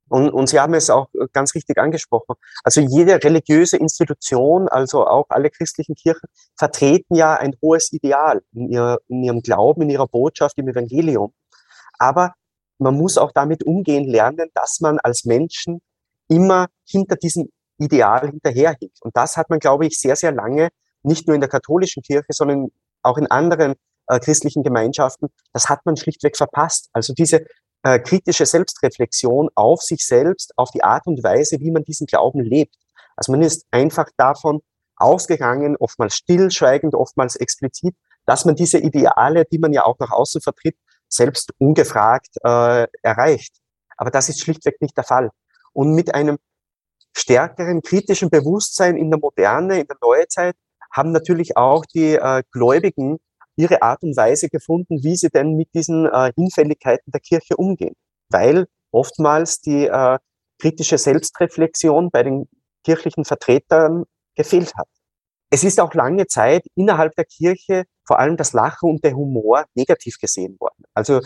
Und, 0.09 0.31
und 0.31 0.49
Sie 0.49 0.61
haben 0.61 0.75
es 0.75 0.89
auch 0.89 1.09
ganz 1.33 1.55
richtig 1.55 1.79
angesprochen. 1.79 2.37
Also 2.63 2.81
jede 2.81 3.23
religiöse 3.23 3.77
Institution, 3.77 4.69
also 4.69 5.07
auch 5.07 5.27
alle 5.31 5.51
christlichen 5.51 5.95
Kirchen, 5.95 6.29
vertreten 6.57 7.17
ja 7.17 7.35
ein 7.35 7.55
hohes 7.61 7.93
Ideal 7.93 8.43
in, 8.53 8.69
ihr, 8.69 8.99
in 9.09 9.23
ihrem 9.25 9.41
Glauben, 9.43 9.83
in 9.83 9.91
ihrer 9.91 10.07
Botschaft, 10.07 10.59
im 10.59 10.69
Evangelium. 10.69 11.33
Aber 11.99 12.35
man 12.79 12.97
muss 12.97 13.19
auch 13.19 13.33
damit 13.33 13.65
umgehen 13.65 14.05
lernen, 14.05 14.51
dass 14.55 14.81
man 14.81 14.99
als 15.01 15.25
Menschen 15.25 15.81
immer 16.29 16.69
hinter 16.85 17.17
diesem 17.17 17.49
Ideal 17.79 18.29
hinterherhinkt. 18.29 18.99
Und 19.01 19.17
das 19.17 19.37
hat 19.37 19.51
man, 19.51 19.59
glaube 19.59 19.87
ich, 19.87 19.99
sehr, 19.99 20.17
sehr 20.17 20.33
lange, 20.33 20.69
nicht 21.03 21.27
nur 21.27 21.35
in 21.35 21.41
der 21.41 21.51
katholischen 21.51 22.03
Kirche, 22.03 22.33
sondern 22.33 22.69
auch 23.03 23.19
in 23.19 23.27
anderen 23.27 23.75
äh, 24.09 24.21
christlichen 24.21 24.63
Gemeinschaften, 24.63 25.29
das 25.53 25.69
hat 25.69 25.85
man 25.85 25.97
schlichtweg 25.97 26.37
verpasst. 26.37 26.89
Also 26.93 27.13
diese 27.13 27.45
äh, 27.87 28.01
kritische 28.01 28.47
Selbstreflexion 28.47 29.49
auf 29.55 29.81
sich 29.81 30.05
selbst, 30.05 30.53
auf 30.57 30.73
die 30.73 30.83
Art 30.83 31.07
und 31.07 31.23
Weise, 31.23 31.61
wie 31.61 31.71
man 31.71 31.85
diesen 31.85 32.09
Glauben 32.09 32.41
lebt. 32.41 32.75
Also 33.15 33.31
man 33.31 33.43
ist 33.43 33.65
einfach 33.71 34.09
davon 34.17 34.61
ausgegangen, 34.97 35.77
oftmals 35.79 36.17
stillschweigend, 36.17 36.97
oftmals 36.97 37.37
explizit, 37.37 37.95
dass 38.25 38.45
man 38.45 38.57
diese 38.57 38.79
Ideale, 38.79 39.45
die 39.45 39.61
man 39.61 39.73
ja 39.73 39.85
auch 39.85 40.01
nach 40.01 40.11
außen 40.11 40.41
vertritt, 40.41 40.77
selbst 41.09 41.53
ungefragt 41.59 42.31
äh, 42.43 42.89
erreicht. 43.03 43.55
Aber 43.97 44.11
das 44.11 44.29
ist 44.29 44.41
schlichtweg 44.41 44.81
nicht 44.81 44.97
der 44.97 45.05
Fall. 45.05 45.31
Und 45.73 45.95
mit 45.95 46.13
einem 46.13 46.39
stärkeren 47.17 47.83
kritischen 47.83 48.31
Bewusstsein 48.31 48.97
in 48.97 49.13
der 49.13 49.21
Moderne, 49.21 49.79
in 49.79 49.87
der 49.87 49.97
Neuzeit, 50.03 50.57
haben 50.91 51.13
natürlich 51.13 51.57
auch 51.57 51.85
die 51.87 52.17
äh, 52.17 52.43
Gläubigen 52.51 53.19
ihre 53.57 53.83
Art 53.83 54.03
und 54.03 54.17
Weise 54.17 54.49
gefunden, 54.49 55.03
wie 55.03 55.17
sie 55.17 55.29
denn 55.29 55.57
mit 55.57 55.69
diesen 55.75 56.07
äh, 56.07 56.33
Hinfälligkeiten 56.37 57.11
der 57.13 57.21
Kirche 57.21 57.57
umgehen. 57.57 57.95
Weil 58.31 58.67
oftmals 58.93 59.61
die 59.61 59.87
äh, 59.87 60.19
kritische 60.61 60.99
Selbstreflexion 60.99 62.11
bei 62.11 62.23
den 62.23 62.49
kirchlichen 62.85 63.25
Vertretern 63.25 64.05
gefehlt 64.35 64.75
hat. 64.77 64.89
Es 65.51 65.65
ist 65.65 65.81
auch 65.81 65.95
lange 65.95 66.27
Zeit 66.27 66.65
innerhalb 66.75 67.15
der 67.15 67.25
Kirche 67.25 67.85
vor 68.05 68.19
allem 68.19 68.37
das 68.37 68.53
Lachen 68.53 68.91
und 68.91 69.05
der 69.05 69.15
Humor 69.15 69.65
negativ 69.75 70.19
gesehen 70.19 70.57
worden. 70.61 70.85
Also 70.95 71.21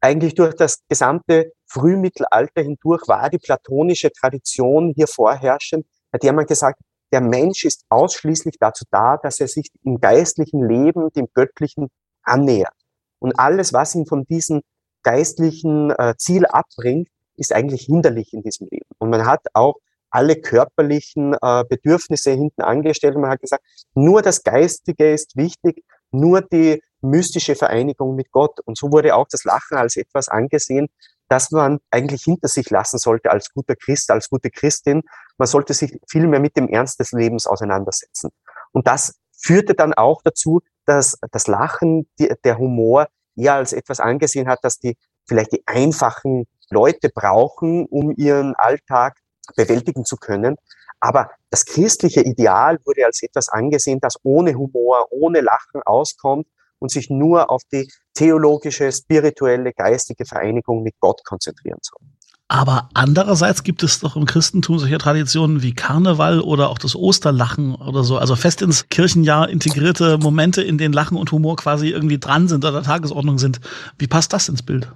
eigentlich 0.00 0.34
durch 0.34 0.54
das 0.54 0.80
gesamte 0.88 1.52
Frühmittelalter 1.66 2.62
hindurch 2.62 3.06
war 3.06 3.30
die 3.30 3.38
platonische 3.38 4.10
Tradition 4.12 4.92
hier 4.96 5.06
vorherrschend, 5.06 5.86
bei 6.10 6.18
der 6.18 6.32
man 6.32 6.46
gesagt 6.46 6.80
der 7.12 7.20
Mensch 7.20 7.64
ist 7.64 7.84
ausschließlich 7.88 8.56
dazu 8.58 8.84
da, 8.90 9.18
dass 9.18 9.38
er 9.40 9.48
sich 9.48 9.68
im 9.84 10.00
geistlichen 10.00 10.66
Leben 10.66 11.12
dem 11.12 11.28
Göttlichen 11.34 11.88
annähert. 12.22 12.74
Und 13.18 13.38
alles, 13.38 13.72
was 13.72 13.94
ihn 13.94 14.06
von 14.06 14.24
diesem 14.24 14.62
geistlichen 15.02 15.90
äh, 15.90 16.14
Ziel 16.16 16.46
abbringt, 16.46 17.08
ist 17.36 17.52
eigentlich 17.52 17.82
hinderlich 17.82 18.32
in 18.32 18.42
diesem 18.42 18.68
Leben. 18.70 18.86
Und 18.98 19.10
man 19.10 19.26
hat 19.26 19.40
auch 19.52 19.76
alle 20.10 20.36
körperlichen 20.36 21.34
äh, 21.40 21.64
Bedürfnisse 21.68 22.32
hinten 22.32 22.62
angestellt. 22.62 23.16
Man 23.16 23.30
hat 23.30 23.40
gesagt, 23.40 23.64
nur 23.94 24.22
das 24.22 24.42
Geistige 24.42 25.12
ist 25.12 25.36
wichtig, 25.36 25.84
nur 26.10 26.42
die 26.42 26.82
mystische 27.00 27.54
Vereinigung 27.54 28.14
mit 28.14 28.30
Gott. 28.30 28.60
Und 28.64 28.76
so 28.76 28.92
wurde 28.92 29.14
auch 29.14 29.26
das 29.30 29.44
Lachen 29.44 29.76
als 29.76 29.96
etwas 29.96 30.28
angesehen, 30.28 30.88
das 31.32 31.50
man 31.50 31.78
eigentlich 31.90 32.24
hinter 32.24 32.46
sich 32.46 32.68
lassen 32.68 32.98
sollte 32.98 33.30
als 33.30 33.54
guter 33.54 33.74
Christ, 33.74 34.10
als 34.10 34.28
gute 34.28 34.50
Christin. 34.50 35.00
Man 35.38 35.48
sollte 35.48 35.72
sich 35.72 35.98
viel 36.06 36.26
mehr 36.26 36.40
mit 36.40 36.58
dem 36.58 36.68
Ernst 36.68 37.00
des 37.00 37.12
Lebens 37.12 37.46
auseinandersetzen. 37.46 38.28
Und 38.72 38.86
das 38.86 39.14
führte 39.32 39.72
dann 39.72 39.94
auch 39.94 40.20
dazu, 40.22 40.60
dass 40.84 41.18
das 41.30 41.46
Lachen, 41.46 42.06
die, 42.18 42.30
der 42.44 42.58
Humor 42.58 43.08
eher 43.34 43.54
als 43.54 43.72
etwas 43.72 43.98
angesehen 43.98 44.46
hat, 44.46 44.58
dass 44.62 44.78
die 44.78 44.98
vielleicht 45.26 45.52
die 45.52 45.62
einfachen 45.64 46.44
Leute 46.68 47.08
brauchen, 47.08 47.86
um 47.86 48.12
ihren 48.14 48.54
Alltag 48.56 49.16
bewältigen 49.56 50.04
zu 50.04 50.16
können. 50.16 50.56
Aber 51.00 51.30
das 51.48 51.64
christliche 51.64 52.20
Ideal 52.20 52.78
wurde 52.84 53.06
als 53.06 53.22
etwas 53.22 53.48
angesehen, 53.48 54.00
das 54.02 54.16
ohne 54.22 54.54
Humor, 54.54 55.06
ohne 55.10 55.40
Lachen 55.40 55.80
auskommt 55.82 56.46
und 56.82 56.90
sich 56.90 57.08
nur 57.08 57.50
auf 57.50 57.62
die 57.72 57.88
theologische, 58.14 58.90
spirituelle, 58.90 59.72
geistige 59.72 60.26
Vereinigung 60.26 60.82
mit 60.82 60.94
Gott 60.98 61.24
konzentrieren 61.24 61.78
soll. 61.80 62.00
Aber 62.48 62.90
andererseits 62.92 63.62
gibt 63.62 63.82
es 63.82 64.00
doch 64.00 64.16
im 64.16 64.26
Christentum 64.26 64.78
solche 64.78 64.98
Traditionen 64.98 65.62
wie 65.62 65.74
Karneval 65.74 66.40
oder 66.40 66.68
auch 66.68 66.78
das 66.78 66.94
Osterlachen 66.94 67.76
oder 67.76 68.02
so, 68.02 68.18
also 68.18 68.36
fest 68.36 68.60
ins 68.60 68.88
Kirchenjahr 68.90 69.48
integrierte 69.48 70.18
Momente, 70.18 70.60
in 70.60 70.76
denen 70.76 70.92
Lachen 70.92 71.16
und 71.16 71.32
Humor 71.32 71.56
quasi 71.56 71.88
irgendwie 71.88 72.18
dran 72.18 72.48
sind 72.48 72.64
oder 72.64 72.82
Tagesordnung 72.82 73.38
sind. 73.38 73.60
Wie 73.96 74.08
passt 74.08 74.32
das 74.32 74.48
ins 74.48 74.62
Bild? 74.62 74.92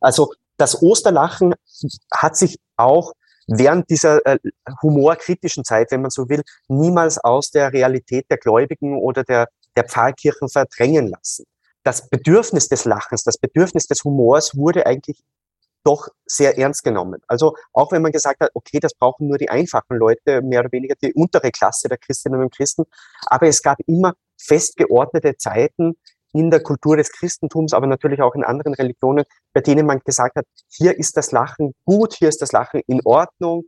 Also 0.00 0.32
das 0.58 0.82
Osterlachen 0.82 1.54
hat 2.12 2.36
sich 2.36 2.58
auch 2.76 3.12
während 3.46 3.88
dieser 3.88 4.26
äh, 4.26 4.38
humorkritischen 4.82 5.64
Zeit, 5.64 5.92
wenn 5.92 6.02
man 6.02 6.10
so 6.10 6.28
will, 6.28 6.42
niemals 6.68 7.16
aus 7.16 7.50
der 7.50 7.72
Realität 7.72 8.26
der 8.28 8.38
Gläubigen 8.38 8.98
oder 8.98 9.22
der 9.22 9.46
der 9.76 9.84
Pfarrkirchen 9.84 10.48
verdrängen 10.48 11.08
lassen. 11.08 11.44
Das 11.82 12.08
Bedürfnis 12.08 12.68
des 12.68 12.84
Lachens, 12.84 13.22
das 13.22 13.38
Bedürfnis 13.38 13.86
des 13.86 14.02
Humors 14.04 14.56
wurde 14.56 14.86
eigentlich 14.86 15.22
doch 15.84 16.08
sehr 16.26 16.58
ernst 16.58 16.82
genommen. 16.82 17.22
Also 17.28 17.54
auch 17.72 17.92
wenn 17.92 18.02
man 18.02 18.10
gesagt 18.10 18.40
hat, 18.40 18.50
okay, 18.54 18.80
das 18.80 18.94
brauchen 18.94 19.28
nur 19.28 19.38
die 19.38 19.50
einfachen 19.50 19.96
Leute, 19.96 20.42
mehr 20.42 20.60
oder 20.60 20.72
weniger 20.72 20.96
die 21.00 21.14
untere 21.14 21.52
Klasse 21.52 21.88
der 21.88 21.96
Christinnen 21.96 22.40
und 22.40 22.52
Christen, 22.52 22.84
aber 23.26 23.46
es 23.46 23.62
gab 23.62 23.78
immer 23.86 24.14
festgeordnete 24.36 25.36
Zeiten 25.36 25.96
in 26.32 26.50
der 26.50 26.60
Kultur 26.60 26.96
des 26.96 27.12
Christentums, 27.12 27.72
aber 27.72 27.86
natürlich 27.86 28.20
auch 28.20 28.34
in 28.34 28.42
anderen 28.42 28.74
Religionen, 28.74 29.24
bei 29.52 29.60
denen 29.60 29.86
man 29.86 30.00
gesagt 30.00 30.36
hat, 30.36 30.44
hier 30.68 30.98
ist 30.98 31.16
das 31.16 31.30
Lachen 31.30 31.72
gut, 31.84 32.14
hier 32.14 32.28
ist 32.28 32.42
das 32.42 32.50
Lachen 32.52 32.82
in 32.88 33.00
Ordnung 33.04 33.64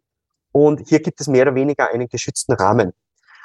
und 0.51 0.89
hier 0.89 1.01
gibt 1.01 1.21
es 1.21 1.29
mehr 1.29 1.43
oder 1.43 1.55
weniger 1.55 1.89
einen 1.91 2.09
geschützten 2.09 2.55
Rahmen. 2.55 2.93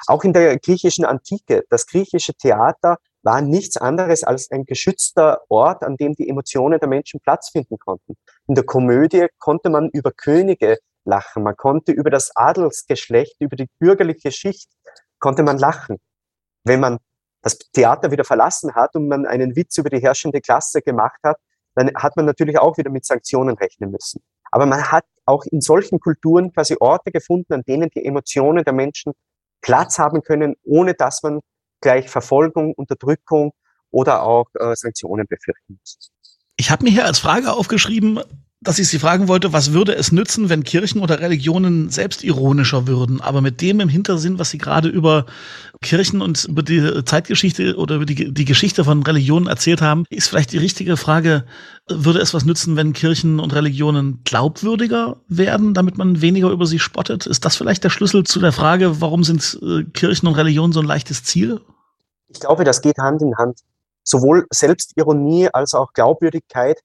Auch 0.06 0.24
in 0.24 0.32
der 0.32 0.58
griechischen 0.58 1.04
Antike, 1.04 1.64
das 1.70 1.86
griechische 1.86 2.34
Theater 2.34 2.98
war 3.22 3.40
nichts 3.40 3.76
anderes 3.76 4.22
als 4.22 4.50
ein 4.50 4.66
geschützter 4.66 5.40
Ort, 5.48 5.82
an 5.82 5.96
dem 5.96 6.14
die 6.14 6.28
Emotionen 6.28 6.78
der 6.78 6.88
Menschen 6.88 7.20
Platz 7.20 7.50
finden 7.50 7.78
konnten. 7.78 8.16
In 8.46 8.54
der 8.54 8.64
Komödie 8.64 9.26
konnte 9.38 9.70
man 9.70 9.88
über 9.90 10.12
Könige 10.12 10.78
lachen, 11.04 11.42
man 11.42 11.56
konnte 11.56 11.92
über 11.92 12.10
das 12.10 12.34
Adelsgeschlecht, 12.36 13.36
über 13.40 13.56
die 13.56 13.68
bürgerliche 13.78 14.30
Schicht, 14.30 14.70
konnte 15.18 15.42
man 15.42 15.58
lachen. 15.58 15.98
Wenn 16.64 16.80
man 16.80 16.98
das 17.42 17.58
Theater 17.58 18.10
wieder 18.10 18.24
verlassen 18.24 18.74
hat 18.74 18.94
und 18.94 19.08
man 19.08 19.26
einen 19.26 19.56
Witz 19.56 19.76
über 19.78 19.90
die 19.90 20.00
herrschende 20.00 20.40
Klasse 20.40 20.80
gemacht 20.82 21.20
hat, 21.22 21.38
dann 21.74 21.90
hat 21.94 22.16
man 22.16 22.24
natürlich 22.26 22.58
auch 22.58 22.78
wieder 22.78 22.90
mit 22.90 23.04
Sanktionen 23.04 23.56
rechnen 23.56 23.90
müssen. 23.90 24.22
Aber 24.50 24.66
man 24.66 24.90
hat 24.92 25.04
auch 25.26 25.44
in 25.44 25.60
solchen 25.60 25.98
Kulturen 25.98 26.52
quasi 26.52 26.76
Orte 26.78 27.10
gefunden, 27.10 27.52
an 27.52 27.62
denen 27.62 27.90
die 27.90 28.04
Emotionen 28.04 28.64
der 28.64 28.72
Menschen 28.72 29.12
Platz 29.64 29.98
haben 29.98 30.22
können, 30.22 30.54
ohne 30.62 30.92
dass 30.94 31.22
man 31.22 31.40
gleich 31.80 32.10
Verfolgung, 32.10 32.74
Unterdrückung 32.74 33.52
oder 33.90 34.22
auch 34.22 34.46
äh, 34.60 34.76
Sanktionen 34.76 35.26
befürchten 35.26 35.78
muss. 35.78 36.10
Ich 36.56 36.70
habe 36.70 36.84
mir 36.84 36.90
hier 36.90 37.06
als 37.06 37.18
Frage 37.18 37.50
aufgeschrieben, 37.50 38.20
dass 38.64 38.78
ich 38.78 38.88
Sie 38.88 38.98
fragen 38.98 39.28
wollte, 39.28 39.52
was 39.52 39.72
würde 39.72 39.94
es 39.94 40.10
nützen, 40.10 40.48
wenn 40.48 40.64
Kirchen 40.64 41.00
oder 41.02 41.20
Religionen 41.20 41.90
selbstironischer 41.90 42.86
würden, 42.86 43.20
aber 43.20 43.40
mit 43.40 43.60
dem 43.60 43.78
im 43.80 43.90
Hintersinn, 43.90 44.38
was 44.38 44.50
Sie 44.50 44.58
gerade 44.58 44.88
über 44.88 45.26
Kirchen 45.82 46.22
und 46.22 46.44
über 46.46 46.62
die 46.62 47.04
Zeitgeschichte 47.04 47.76
oder 47.76 47.96
über 47.96 48.06
die, 48.06 48.32
die 48.32 48.44
Geschichte 48.44 48.84
von 48.84 49.02
Religionen 49.02 49.46
erzählt 49.46 49.82
haben, 49.82 50.04
ist 50.08 50.28
vielleicht 50.28 50.52
die 50.52 50.58
richtige 50.58 50.96
Frage, 50.96 51.44
würde 51.88 52.20
es 52.20 52.32
was 52.32 52.46
nützen, 52.46 52.76
wenn 52.76 52.94
Kirchen 52.94 53.38
und 53.38 53.54
Religionen 53.54 54.22
glaubwürdiger 54.24 55.18
werden, 55.28 55.74
damit 55.74 55.98
man 55.98 56.22
weniger 56.22 56.48
über 56.48 56.66
sie 56.66 56.78
spottet? 56.78 57.26
Ist 57.26 57.44
das 57.44 57.56
vielleicht 57.56 57.84
der 57.84 57.90
Schlüssel 57.90 58.24
zu 58.24 58.40
der 58.40 58.52
Frage, 58.52 59.00
warum 59.02 59.24
sind 59.24 59.58
äh, 59.62 59.84
Kirchen 59.84 60.26
und 60.26 60.34
Religionen 60.34 60.72
so 60.72 60.80
ein 60.80 60.86
leichtes 60.86 61.22
Ziel? 61.22 61.60
Ich 62.28 62.40
glaube, 62.40 62.64
das 62.64 62.80
geht 62.80 62.96
Hand 62.98 63.20
in 63.20 63.36
Hand. 63.36 63.60
Sowohl 64.02 64.46
Selbstironie 64.50 65.48
als 65.52 65.74
auch 65.74 65.92
Glaubwürdigkeit 65.92 66.80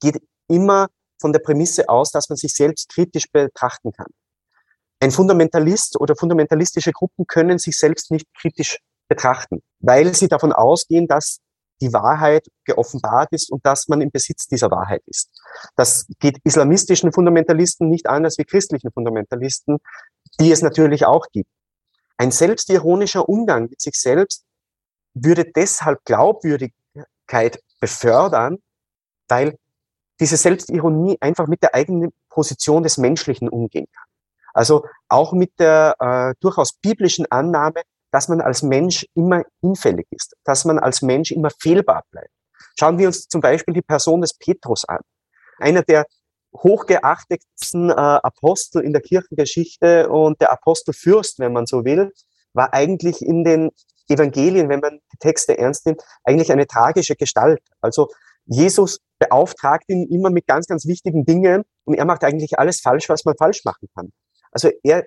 geht 0.00 0.20
immer 0.48 0.88
von 1.18 1.32
der 1.32 1.40
Prämisse 1.40 1.88
aus, 1.88 2.10
dass 2.10 2.28
man 2.28 2.36
sich 2.36 2.54
selbst 2.54 2.88
kritisch 2.88 3.30
betrachten 3.30 3.92
kann. 3.92 4.08
Ein 5.00 5.10
Fundamentalist 5.10 6.00
oder 6.00 6.16
fundamentalistische 6.16 6.92
Gruppen 6.92 7.26
können 7.26 7.58
sich 7.58 7.78
selbst 7.78 8.10
nicht 8.10 8.26
kritisch 8.34 8.78
betrachten, 9.08 9.62
weil 9.80 10.14
sie 10.14 10.28
davon 10.28 10.52
ausgehen, 10.52 11.06
dass 11.06 11.38
die 11.80 11.92
Wahrheit 11.92 12.48
geoffenbart 12.64 13.28
ist 13.32 13.50
und 13.50 13.64
dass 13.64 13.88
man 13.88 14.00
im 14.00 14.10
Besitz 14.10 14.46
dieser 14.48 14.70
Wahrheit 14.70 15.02
ist. 15.06 15.30
Das 15.76 16.06
geht 16.18 16.38
islamistischen 16.44 17.12
Fundamentalisten 17.12 17.88
nicht 17.88 18.08
anders 18.08 18.38
wie 18.38 18.44
christlichen 18.44 18.90
Fundamentalisten, 18.90 19.78
die 20.40 20.50
es 20.50 20.62
natürlich 20.62 21.06
auch 21.06 21.26
gibt. 21.32 21.50
Ein 22.16 22.32
selbstironischer 22.32 23.28
Umgang 23.28 23.68
mit 23.70 23.80
sich 23.80 23.94
selbst 23.94 24.44
würde 25.14 25.44
deshalb 25.44 26.04
Glaubwürdigkeit 26.04 27.62
befördern, 27.80 28.58
weil 29.28 29.56
diese 30.20 30.36
Selbstironie 30.36 31.16
einfach 31.20 31.46
mit 31.46 31.62
der 31.62 31.74
eigenen 31.74 32.12
Position 32.28 32.82
des 32.82 32.98
Menschlichen 32.98 33.48
umgehen 33.48 33.86
kann. 33.92 34.06
Also 34.54 34.84
auch 35.08 35.32
mit 35.32 35.58
der 35.58 35.94
äh, 36.00 36.34
durchaus 36.40 36.72
biblischen 36.72 37.26
Annahme, 37.30 37.82
dass 38.10 38.28
man 38.28 38.40
als 38.40 38.62
Mensch 38.62 39.06
immer 39.14 39.44
hinfällig 39.60 40.06
ist, 40.10 40.34
dass 40.44 40.64
man 40.64 40.78
als 40.78 41.02
Mensch 41.02 41.30
immer 41.30 41.50
fehlbar 41.50 42.04
bleibt. 42.10 42.30
Schauen 42.78 42.98
wir 42.98 43.08
uns 43.08 43.28
zum 43.28 43.40
Beispiel 43.40 43.74
die 43.74 43.82
Person 43.82 44.20
des 44.20 44.34
Petrus 44.34 44.84
an. 44.84 45.00
Einer 45.58 45.82
der 45.82 46.06
hochgeachtetsten 46.56 47.90
äh, 47.90 47.94
Apostel 47.94 48.82
in 48.82 48.92
der 48.92 49.02
Kirchengeschichte 49.02 50.08
und 50.08 50.40
der 50.40 50.52
Apostelfürst, 50.52 51.38
wenn 51.38 51.52
man 51.52 51.66
so 51.66 51.84
will, 51.84 52.12
war 52.54 52.72
eigentlich 52.72 53.20
in 53.20 53.44
den 53.44 53.70
Evangelien, 54.08 54.68
wenn 54.68 54.80
man 54.80 55.00
die 55.12 55.18
Texte 55.18 55.58
ernst 55.58 55.86
nimmt, 55.86 56.02
eigentlich 56.24 56.50
eine 56.50 56.66
tragische 56.66 57.14
Gestalt. 57.14 57.60
Also 57.80 58.08
Jesus 58.48 58.98
beauftragt 59.18 59.84
ihn 59.88 60.08
immer 60.10 60.30
mit 60.30 60.46
ganz, 60.46 60.66
ganz 60.66 60.86
wichtigen 60.86 61.24
Dingen 61.24 61.64
und 61.84 61.94
er 61.94 62.04
macht 62.04 62.24
eigentlich 62.24 62.58
alles 62.58 62.80
falsch, 62.80 63.08
was 63.08 63.24
man 63.24 63.36
falsch 63.36 63.64
machen 63.64 63.88
kann. 63.94 64.10
Also 64.50 64.70
er, 64.82 65.06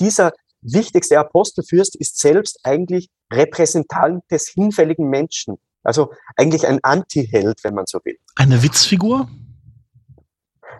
dieser 0.00 0.32
wichtigste 0.60 1.18
Apostelfürst 1.18 1.96
ist 1.96 2.18
selbst 2.18 2.60
eigentlich 2.64 3.08
Repräsentant 3.32 4.22
des 4.30 4.48
hinfälligen 4.48 5.08
Menschen. 5.08 5.56
Also 5.82 6.12
eigentlich 6.36 6.66
ein 6.66 6.78
Anti-Held, 6.82 7.64
wenn 7.64 7.74
man 7.74 7.86
so 7.86 7.98
will. 8.04 8.18
Eine 8.36 8.62
Witzfigur? 8.62 9.28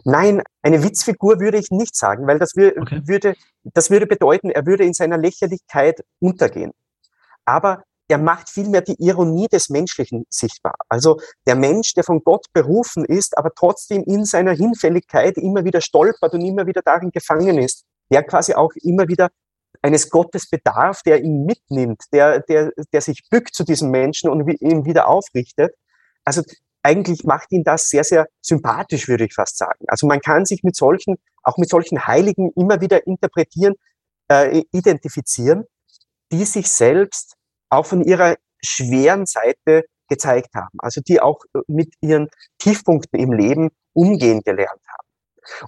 Nein, 0.04 0.42
eine 0.62 0.82
Witzfigur 0.82 1.40
würde 1.40 1.59
ich 1.59 1.71
nicht 1.71 1.94
sagen, 1.94 2.26
weil 2.26 2.38
das 2.38 2.56
würde, 2.56 2.80
okay. 2.80 3.02
würde, 3.04 3.35
das 3.62 3.90
würde 3.90 4.06
bedeuten, 4.06 4.50
er 4.50 4.66
würde 4.66 4.85
in 4.85 4.94
seiner 4.94 5.18
Lächerlichkeit 5.18 6.02
untergehen. 6.18 6.73
Aber 7.44 7.85
er 8.09 8.18
macht 8.18 8.50
vielmehr 8.50 8.82
die 8.82 8.97
Ironie 8.99 9.49
des 9.49 9.71
Menschlichen 9.71 10.26
sichtbar. 10.28 10.75
Also 10.88 11.21
der 11.47 11.54
Mensch, 11.54 11.94
der 11.94 12.04
von 12.04 12.23
Gott 12.23 12.47
berufen 12.52 13.04
ist, 13.04 13.38
aber 13.38 13.50
trotzdem 13.54 14.02
in 14.04 14.25
seiner 14.25 14.52
Hinfälligkeit 14.52 15.37
immer 15.38 15.64
wieder 15.64 15.80
stolpert 15.80 16.35
und 16.35 16.42
immer 16.42 16.66
wieder 16.66 16.82
darin 16.85 17.11
gefangen 17.11 17.59
ist, 17.59 17.85
der 18.11 18.23
quasi 18.23 18.54
auch 18.54 18.73
immer 18.82 19.09
wieder 19.09 19.30
eines 19.80 20.11
Gottes 20.11 20.49
bedarf, 20.49 21.02
der 21.02 21.23
ihn 21.23 21.44
mitnimmt, 21.44 22.02
der, 22.12 22.40
der, 22.40 22.73
der 22.92 23.00
sich 23.00 23.28
bückt 23.30 23.54
zu 23.54 23.64
diesem 23.64 23.90
Menschen 23.90 24.30
und 24.30 24.47
ihn 24.61 24.85
wieder 24.85 25.09
aufrichtet. 25.09 25.75
Also 26.25 26.42
eigentlich 26.82 27.25
macht 27.25 27.52
ihn 27.52 27.64
das 27.64 27.88
sehr, 27.88 28.04
sehr 28.04 28.26
sympathisch, 28.40 29.09
würde 29.09 29.25
ich 29.25 29.35
fast 29.35 29.56
sagen. 29.56 29.85
Also 29.88 30.06
man 30.06 30.21
kann 30.21 30.44
sich 30.44 30.62
mit 30.62 30.76
solchen, 30.76 31.16
auch 31.42 31.56
mit 31.56 31.68
solchen 31.68 32.06
Heiligen 32.06 32.50
immer 32.56 32.80
wieder 32.80 33.06
interpretieren, 33.06 33.75
äh, 34.28 34.62
identifizieren, 34.73 35.64
die 36.30 36.44
sich 36.44 36.68
selbst 36.71 37.37
auch 37.72 37.86
von 37.86 38.02
ihrer 38.02 38.36
schweren 38.62 39.26
Seite 39.26 39.84
gezeigt 40.08 40.54
haben. 40.54 40.78
Also 40.78 41.00
die 41.00 41.20
auch 41.20 41.40
äh, 41.54 41.60
mit 41.66 41.94
ihren 42.00 42.28
Tiefpunkten 42.58 43.18
im 43.18 43.32
Leben 43.32 43.70
umgehen 43.94 44.42
gelernt 44.44 44.82
haben. 44.88 45.08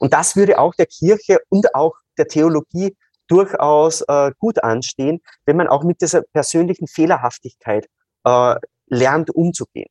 Und 0.00 0.12
das 0.12 0.37
würde 0.37 0.58
auch 0.58 0.75
der 0.75 0.87
Kirche 0.87 1.38
und 1.49 1.75
auch 1.75 1.96
der 2.18 2.28
Theologie 2.28 2.96
durchaus 3.26 4.02
äh, 4.02 4.32
gut 4.38 4.62
anstehen, 4.62 5.20
wenn 5.46 5.56
man 5.56 5.68
auch 5.68 5.82
mit 5.82 6.00
dieser 6.00 6.23
persönlichen 6.32 6.87
Fehlerhaftigkeit 6.87 7.87
äh, 8.25 8.54
lernt 8.87 9.34
umzugehen. 9.34 9.88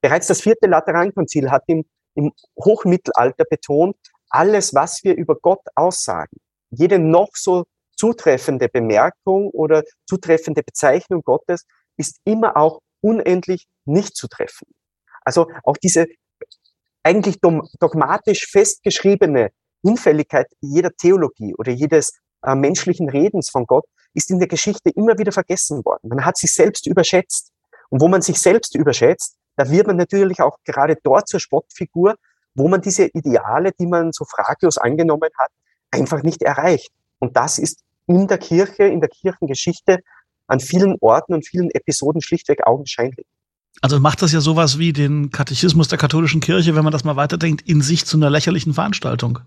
Bereits 0.00 0.28
das 0.28 0.40
vierte 0.40 0.68
Laterankonzil 0.68 1.50
hat 1.50 1.64
im, 1.66 1.84
im 2.14 2.32
Hochmittelalter 2.64 3.44
betont, 3.44 3.96
alles, 4.30 4.72
was 4.74 5.02
wir 5.02 5.16
über 5.16 5.34
Gott 5.34 5.62
aussagen, 5.74 6.36
jede 6.70 6.98
noch 6.98 7.30
so 7.34 7.64
zutreffende 7.96 8.68
Bemerkung 8.68 9.50
oder 9.50 9.82
zutreffende 10.06 10.62
Bezeichnung 10.62 11.22
Gottes 11.22 11.66
ist 11.96 12.20
immer 12.24 12.56
auch 12.56 12.80
unendlich 13.00 13.66
nicht 13.84 14.16
zutreffend. 14.16 14.70
Also 15.24 15.48
auch 15.64 15.76
diese 15.76 16.06
eigentlich 17.02 17.40
dogmatisch 17.40 18.46
festgeschriebene 18.50 19.50
Hinfälligkeit 19.82 20.46
jeder 20.60 20.90
Theologie 20.90 21.54
oder 21.54 21.72
jedes 21.72 22.18
äh, 22.42 22.54
menschlichen 22.54 23.08
Redens 23.08 23.50
von 23.50 23.66
Gott 23.66 23.84
ist 24.14 24.30
in 24.30 24.38
der 24.38 24.48
Geschichte 24.48 24.90
immer 24.90 25.18
wieder 25.18 25.32
vergessen 25.32 25.84
worden. 25.84 26.08
Man 26.08 26.24
hat 26.24 26.36
sich 26.36 26.52
selbst 26.52 26.86
überschätzt. 26.86 27.52
Und 27.88 28.00
wo 28.00 28.08
man 28.08 28.22
sich 28.22 28.40
selbst 28.40 28.74
überschätzt, 28.74 29.36
da 29.56 29.70
wird 29.70 29.86
man 29.86 29.96
natürlich 29.96 30.40
auch 30.40 30.58
gerade 30.64 30.96
dort 31.02 31.28
zur 31.28 31.38
Spottfigur, 31.38 32.16
wo 32.54 32.66
man 32.68 32.80
diese 32.80 33.06
Ideale, 33.06 33.72
die 33.78 33.86
man 33.86 34.12
so 34.12 34.24
fraglos 34.24 34.78
angenommen 34.78 35.30
hat, 35.38 35.50
einfach 35.90 36.22
nicht 36.22 36.42
erreicht. 36.42 36.90
Und 37.18 37.36
das 37.36 37.58
ist 37.58 37.82
in 38.06 38.26
der 38.28 38.38
Kirche, 38.38 38.84
in 38.84 39.00
der 39.00 39.08
Kirchengeschichte 39.08 40.00
an 40.46 40.60
vielen 40.60 40.96
Orten 41.00 41.34
und 41.34 41.46
vielen 41.46 41.70
Episoden 41.70 42.22
schlichtweg 42.22 42.66
augenscheinlich. 42.66 43.26
Also 43.82 44.00
macht 44.00 44.22
das 44.22 44.32
ja 44.32 44.40
sowas 44.40 44.78
wie 44.78 44.92
den 44.92 45.30
Katechismus 45.30 45.88
der 45.88 45.98
katholischen 45.98 46.40
Kirche, 46.40 46.74
wenn 46.74 46.84
man 46.84 46.92
das 46.92 47.04
mal 47.04 47.16
weiterdenkt, 47.16 47.68
in 47.68 47.82
sich 47.82 48.06
zu 48.06 48.16
einer 48.16 48.30
lächerlichen 48.30 48.72
Veranstaltung. 48.72 49.40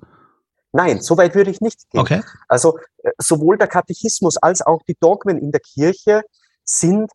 Nein, 0.71 1.01
so 1.01 1.17
weit 1.17 1.33
würde 1.33 1.49
ich 1.49 1.61
nicht 1.61 1.89
gehen. 1.89 2.01
Okay. 2.01 2.21
Also 2.47 2.77
äh, 3.03 3.09
sowohl 3.17 3.57
der 3.57 3.67
Katechismus 3.67 4.37
als 4.37 4.61
auch 4.61 4.83
die 4.87 4.95
Dogmen 4.99 5.39
in 5.39 5.51
der 5.51 5.61
Kirche 5.61 6.21
sind 6.63 7.09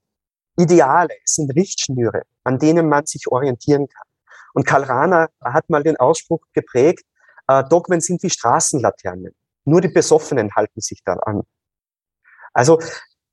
Ideale, 0.57 1.14
sind 1.24 1.54
Richtschnüre, 1.54 2.22
an 2.42 2.59
denen 2.59 2.88
man 2.88 3.07
sich 3.07 3.28
orientieren 3.28 3.87
kann. 3.88 4.07
Und 4.54 4.66
Karl 4.66 4.85
Rahner 4.85 5.28
hat 5.40 5.70
mal 5.70 5.83
den 5.83 5.96
Ausspruch 5.96 6.40
geprägt, 6.52 7.04
äh, 7.46 7.62
Dogmen 7.68 8.00
sind 8.00 8.22
wie 8.22 8.30
Straßenlaternen. 8.30 9.35
Nur 9.64 9.81
die 9.81 9.88
Besoffenen 9.88 10.55
halten 10.55 10.81
sich 10.81 11.03
daran. 11.05 11.42
Also 12.53 12.81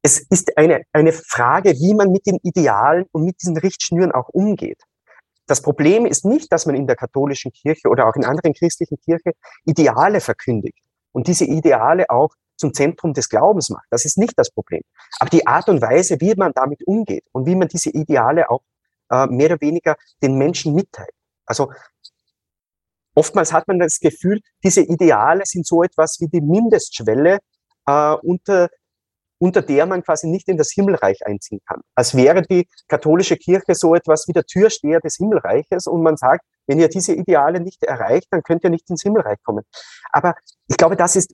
es 0.01 0.19
ist 0.29 0.57
eine, 0.57 0.81
eine 0.93 1.11
Frage, 1.11 1.71
wie 1.73 1.93
man 1.93 2.11
mit 2.11 2.25
den 2.25 2.39
Idealen 2.43 3.05
und 3.11 3.23
mit 3.23 3.41
diesen 3.41 3.57
Richtschnüren 3.57 4.11
auch 4.11 4.29
umgeht. 4.29 4.81
Das 5.45 5.61
Problem 5.61 6.05
ist 6.05 6.25
nicht, 6.25 6.51
dass 6.51 6.65
man 6.65 6.75
in 6.75 6.87
der 6.87 6.95
katholischen 6.95 7.51
Kirche 7.51 7.89
oder 7.89 8.07
auch 8.07 8.15
in 8.15 8.25
anderen 8.25 8.53
christlichen 8.53 8.97
Kirchen 8.99 9.33
Ideale 9.65 10.21
verkündigt 10.21 10.79
und 11.11 11.27
diese 11.27 11.45
Ideale 11.45 12.09
auch 12.09 12.33
zum 12.57 12.73
Zentrum 12.73 13.13
des 13.13 13.27
Glaubens 13.27 13.69
macht. 13.69 13.85
Das 13.89 14.05
ist 14.05 14.17
nicht 14.17 14.33
das 14.37 14.51
Problem. 14.51 14.81
Aber 15.19 15.29
die 15.29 15.45
Art 15.45 15.67
und 15.67 15.81
Weise, 15.81 16.21
wie 16.21 16.35
man 16.35 16.53
damit 16.53 16.83
umgeht 16.85 17.25
und 17.31 17.45
wie 17.45 17.55
man 17.55 17.67
diese 17.67 17.89
Ideale 17.89 18.49
auch 18.49 18.61
äh, 19.09 19.27
mehr 19.27 19.47
oder 19.47 19.61
weniger 19.61 19.97
den 20.21 20.37
Menschen 20.37 20.73
mitteilt. 20.73 21.13
Also 21.45 21.71
oftmals 23.15 23.53
hat 23.53 23.67
man 23.67 23.79
das 23.79 23.99
Gefühl, 23.99 24.39
diese 24.63 24.81
Ideale 24.81 25.43
sind 25.45 25.65
so 25.65 25.83
etwas 25.83 26.17
wie 26.19 26.27
die 26.27 26.41
Mindestschwelle, 26.41 27.39
äh, 27.87 28.15
unter, 28.23 28.69
unter 29.39 29.61
der 29.61 29.85
man 29.85 30.03
quasi 30.03 30.27
nicht 30.27 30.47
in 30.47 30.57
das 30.57 30.71
Himmelreich 30.71 31.25
einziehen 31.25 31.59
kann. 31.67 31.81
Als 31.95 32.15
wäre 32.15 32.41
die 32.41 32.67
katholische 32.87 33.37
Kirche 33.37 33.75
so 33.75 33.95
etwas 33.95 34.27
wie 34.27 34.33
der 34.33 34.45
Türsteher 34.45 34.99
des 34.99 35.17
Himmelreiches 35.17 35.87
und 35.87 36.03
man 36.03 36.17
sagt, 36.17 36.45
wenn 36.67 36.79
ihr 36.79 36.89
diese 36.89 37.13
Ideale 37.13 37.59
nicht 37.59 37.83
erreicht, 37.83 38.27
dann 38.31 38.43
könnt 38.43 38.63
ihr 38.63 38.69
nicht 38.69 38.89
ins 38.89 39.01
Himmelreich 39.01 39.39
kommen. 39.43 39.63
Aber 40.11 40.35
ich 40.67 40.77
glaube, 40.77 40.95
das 40.95 41.15
ist 41.15 41.33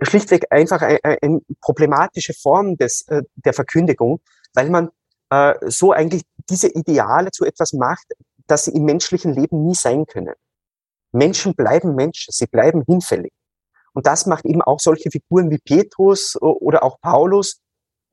schlichtweg 0.00 0.46
einfach 0.50 0.82
eine, 0.82 0.98
eine 1.02 1.40
problematische 1.60 2.34
Form 2.34 2.76
des, 2.76 3.06
äh, 3.08 3.22
der 3.34 3.52
Verkündigung, 3.52 4.20
weil 4.54 4.70
man 4.70 4.90
äh, 5.30 5.54
so 5.62 5.92
eigentlich 5.92 6.22
diese 6.48 6.68
Ideale 6.68 7.30
zu 7.30 7.44
etwas 7.44 7.72
macht, 7.72 8.06
das 8.46 8.64
sie 8.64 8.72
im 8.72 8.84
menschlichen 8.84 9.32
Leben 9.32 9.66
nie 9.66 9.74
sein 9.74 10.06
können. 10.06 10.34
Menschen 11.14 11.54
bleiben 11.54 11.94
Menschen, 11.94 12.32
sie 12.32 12.46
bleiben 12.46 12.82
hinfällig. 12.86 13.32
Und 13.92 14.06
das 14.06 14.26
macht 14.26 14.44
eben 14.44 14.62
auch 14.62 14.80
solche 14.80 15.10
Figuren 15.10 15.50
wie 15.50 15.58
Petrus 15.58 16.36
oder 16.40 16.82
auch 16.82 17.00
Paulus 17.00 17.60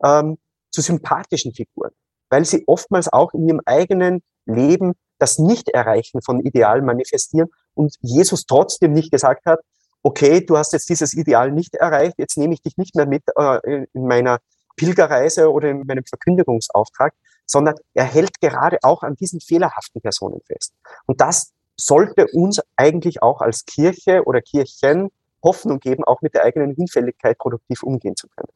ähm, 0.04 0.38
zu 0.70 0.82
sympathischen 0.82 1.54
Figuren, 1.54 1.92
weil 2.30 2.46
sie 2.46 2.64
oftmals 2.68 3.12
auch 3.12 3.34
in 3.34 3.48
ihrem 3.48 3.62
eigenen 3.66 4.22
Leben 4.46 4.94
das 5.18 5.40
Nicht-Erreichen 5.40 6.22
von 6.22 6.40
Idealen 6.42 6.86
manifestieren 6.86 7.50
und 7.74 7.96
Jesus 8.02 8.46
trotzdem 8.46 8.94
nicht 8.94 9.12
gesagt 9.12 9.46
hat, 9.46 9.60
okay, 10.04 10.44
du 10.44 10.58
hast 10.58 10.74
jetzt 10.74 10.90
dieses 10.90 11.14
Ideal 11.14 11.52
nicht 11.52 11.76
erreicht, 11.76 12.16
jetzt 12.18 12.38
nehme 12.38 12.54
ich 12.54 12.62
dich 12.62 12.78
nicht 12.78 12.96
mehr 12.96 13.06
mit 13.06 13.24
äh, 13.36 13.86
in 13.94 14.08
meiner 14.08 14.40
Pilgerreise 14.78 15.52
oder 15.52 15.70
in 15.70 15.86
meinem 15.86 16.06
Verkündigungsauftrag, 16.06 17.14
sondern 17.46 17.76
er 17.94 18.06
hält 18.06 18.40
gerade 18.40 18.78
auch 18.82 19.04
an 19.04 19.16
diesen 19.16 19.42
fehlerhaften 19.42 20.02
Personen 20.02 20.42
fest. 20.48 20.74
Und 21.06 21.22
das 21.22 21.52
sollte 21.78 22.28
uns 22.34 22.62
eigentlich 22.76 23.22
auch 23.22 23.42
als 23.42 23.66
Kirche 23.66 24.24
oder 24.26 24.42
Kirchen 24.42 25.10
Hoffnung 25.44 25.80
geben, 25.80 26.04
auch 26.04 26.22
mit 26.22 26.34
der 26.34 26.44
eigenen 26.44 26.76
Hinfälligkeit 26.76 27.38
produktiv 27.38 27.84
umgehen 27.84 28.16
zu 28.16 28.28
können. 28.28 28.50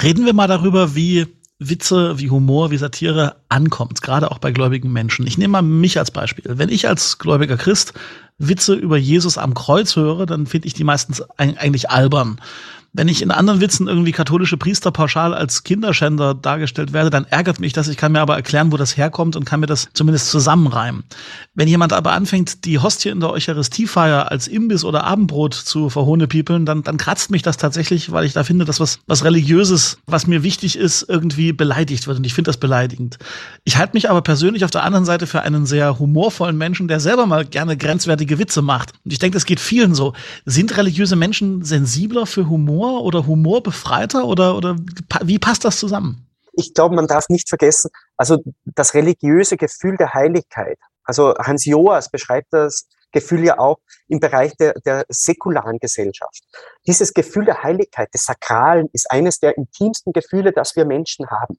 Reden 0.00 0.24
wir 0.24 0.32
mal 0.32 0.46
darüber, 0.46 0.94
wie 0.94 1.26
Witze, 1.58 2.18
wie 2.20 2.30
Humor, 2.30 2.70
wie 2.70 2.76
Satire 2.76 3.36
ankommt, 3.48 4.00
gerade 4.00 4.30
auch 4.30 4.38
bei 4.38 4.52
gläubigen 4.52 4.92
Menschen. 4.92 5.26
Ich 5.26 5.38
nehme 5.38 5.52
mal 5.52 5.62
mich 5.62 5.98
als 5.98 6.12
Beispiel. 6.12 6.44
Wenn 6.46 6.68
ich 6.68 6.86
als 6.86 7.18
gläubiger 7.18 7.56
Christ 7.56 7.94
Witze 8.38 8.74
über 8.74 8.96
Jesus 8.96 9.38
am 9.38 9.54
Kreuz 9.54 9.96
höre, 9.96 10.24
dann 10.26 10.46
finde 10.46 10.68
ich 10.68 10.74
die 10.74 10.84
meistens 10.84 11.20
eigentlich 11.36 11.90
albern 11.90 12.40
wenn 12.92 13.08
ich 13.08 13.22
in 13.22 13.30
anderen 13.30 13.60
Witzen 13.60 13.86
irgendwie 13.86 14.12
katholische 14.12 14.56
Priester 14.56 14.90
pauschal 14.90 15.34
als 15.34 15.62
Kinderschänder 15.62 16.34
dargestellt 16.34 16.92
werde, 16.92 17.10
dann 17.10 17.26
ärgert 17.26 17.60
mich 17.60 17.72
das. 17.72 17.86
Ich 17.88 17.98
kann 17.98 18.12
mir 18.12 18.20
aber 18.20 18.34
erklären, 18.34 18.72
wo 18.72 18.76
das 18.76 18.96
herkommt 18.96 19.36
und 19.36 19.44
kann 19.44 19.60
mir 19.60 19.66
das 19.66 19.88
zumindest 19.92 20.30
zusammenreimen. 20.30 21.04
Wenn 21.54 21.68
jemand 21.68 21.92
aber 21.92 22.12
anfängt, 22.12 22.64
die 22.64 22.78
Hostie 22.78 23.10
in 23.10 23.20
der 23.20 23.30
Eucharistiefeier 23.30 24.30
als 24.30 24.48
Imbiss 24.48 24.84
oder 24.84 25.04
Abendbrot 25.04 25.54
zu 25.54 25.90
verhohnepiepeln, 25.90 26.64
dann, 26.64 26.82
dann 26.82 26.96
kratzt 26.96 27.30
mich 27.30 27.42
das 27.42 27.58
tatsächlich, 27.58 28.10
weil 28.10 28.24
ich 28.24 28.32
da 28.32 28.42
finde, 28.42 28.64
dass 28.64 28.80
was, 28.80 29.00
was 29.06 29.22
Religiöses, 29.22 29.98
was 30.06 30.26
mir 30.26 30.42
wichtig 30.42 30.76
ist, 30.76 31.04
irgendwie 31.08 31.52
beleidigt 31.52 32.06
wird. 32.06 32.18
Und 32.18 32.24
ich 32.24 32.34
finde 32.34 32.48
das 32.48 32.56
beleidigend. 32.56 33.18
Ich 33.64 33.76
halte 33.76 33.94
mich 33.94 34.08
aber 34.08 34.22
persönlich 34.22 34.64
auf 34.64 34.70
der 34.70 34.82
anderen 34.82 35.04
Seite 35.04 35.26
für 35.26 35.42
einen 35.42 35.66
sehr 35.66 35.98
humorvollen 35.98 36.56
Menschen, 36.56 36.88
der 36.88 37.00
selber 37.00 37.26
mal 37.26 37.44
gerne 37.44 37.76
grenzwertige 37.76 38.38
Witze 38.38 38.62
macht. 38.62 38.92
Und 39.04 39.12
ich 39.12 39.18
denke, 39.18 39.36
das 39.36 39.44
geht 39.44 39.60
vielen 39.60 39.94
so. 39.94 40.14
Sind 40.46 40.76
religiöse 40.76 41.16
Menschen 41.16 41.64
sensibler 41.64 42.24
für 42.24 42.48
Humor? 42.48 42.77
Oder 42.78 43.26
humorbefreiter 43.26 44.24
oder, 44.26 44.56
oder 44.56 44.76
wie 45.22 45.38
passt 45.38 45.64
das 45.64 45.78
zusammen? 45.78 46.28
ich 46.58 46.74
glaube, 46.74 46.94
man 46.94 47.06
darf 47.06 47.28
nicht 47.28 47.48
vergessen, 47.48 47.90
also 48.16 48.38
das 48.64 48.94
religiöse 48.94 49.56
Gefühl 49.56 49.96
der 49.96 50.12
Heiligkeit. 50.12 50.78
Also 51.04 51.34
Hans 51.38 51.64
Joas 51.64 52.10
beschreibt 52.10 52.48
das 52.52 52.88
Gefühl 53.12 53.44
ja 53.44 53.58
auch 53.58 53.78
im 54.08 54.20
Bereich 54.20 54.56
der, 54.56 54.74
der 54.84 55.04
säkularen 55.08 55.78
Gesellschaft. 55.78 56.42
Dieses 56.86 57.14
Gefühl 57.14 57.44
der 57.44 57.62
Heiligkeit, 57.62 58.12
des 58.12 58.24
Sakralen, 58.24 58.88
ist 58.92 59.10
eines 59.10 59.38
der 59.38 59.56
intimsten 59.56 60.12
Gefühle, 60.12 60.52
das 60.52 60.74
wir 60.76 60.84
Menschen 60.84 61.30
haben. 61.30 61.58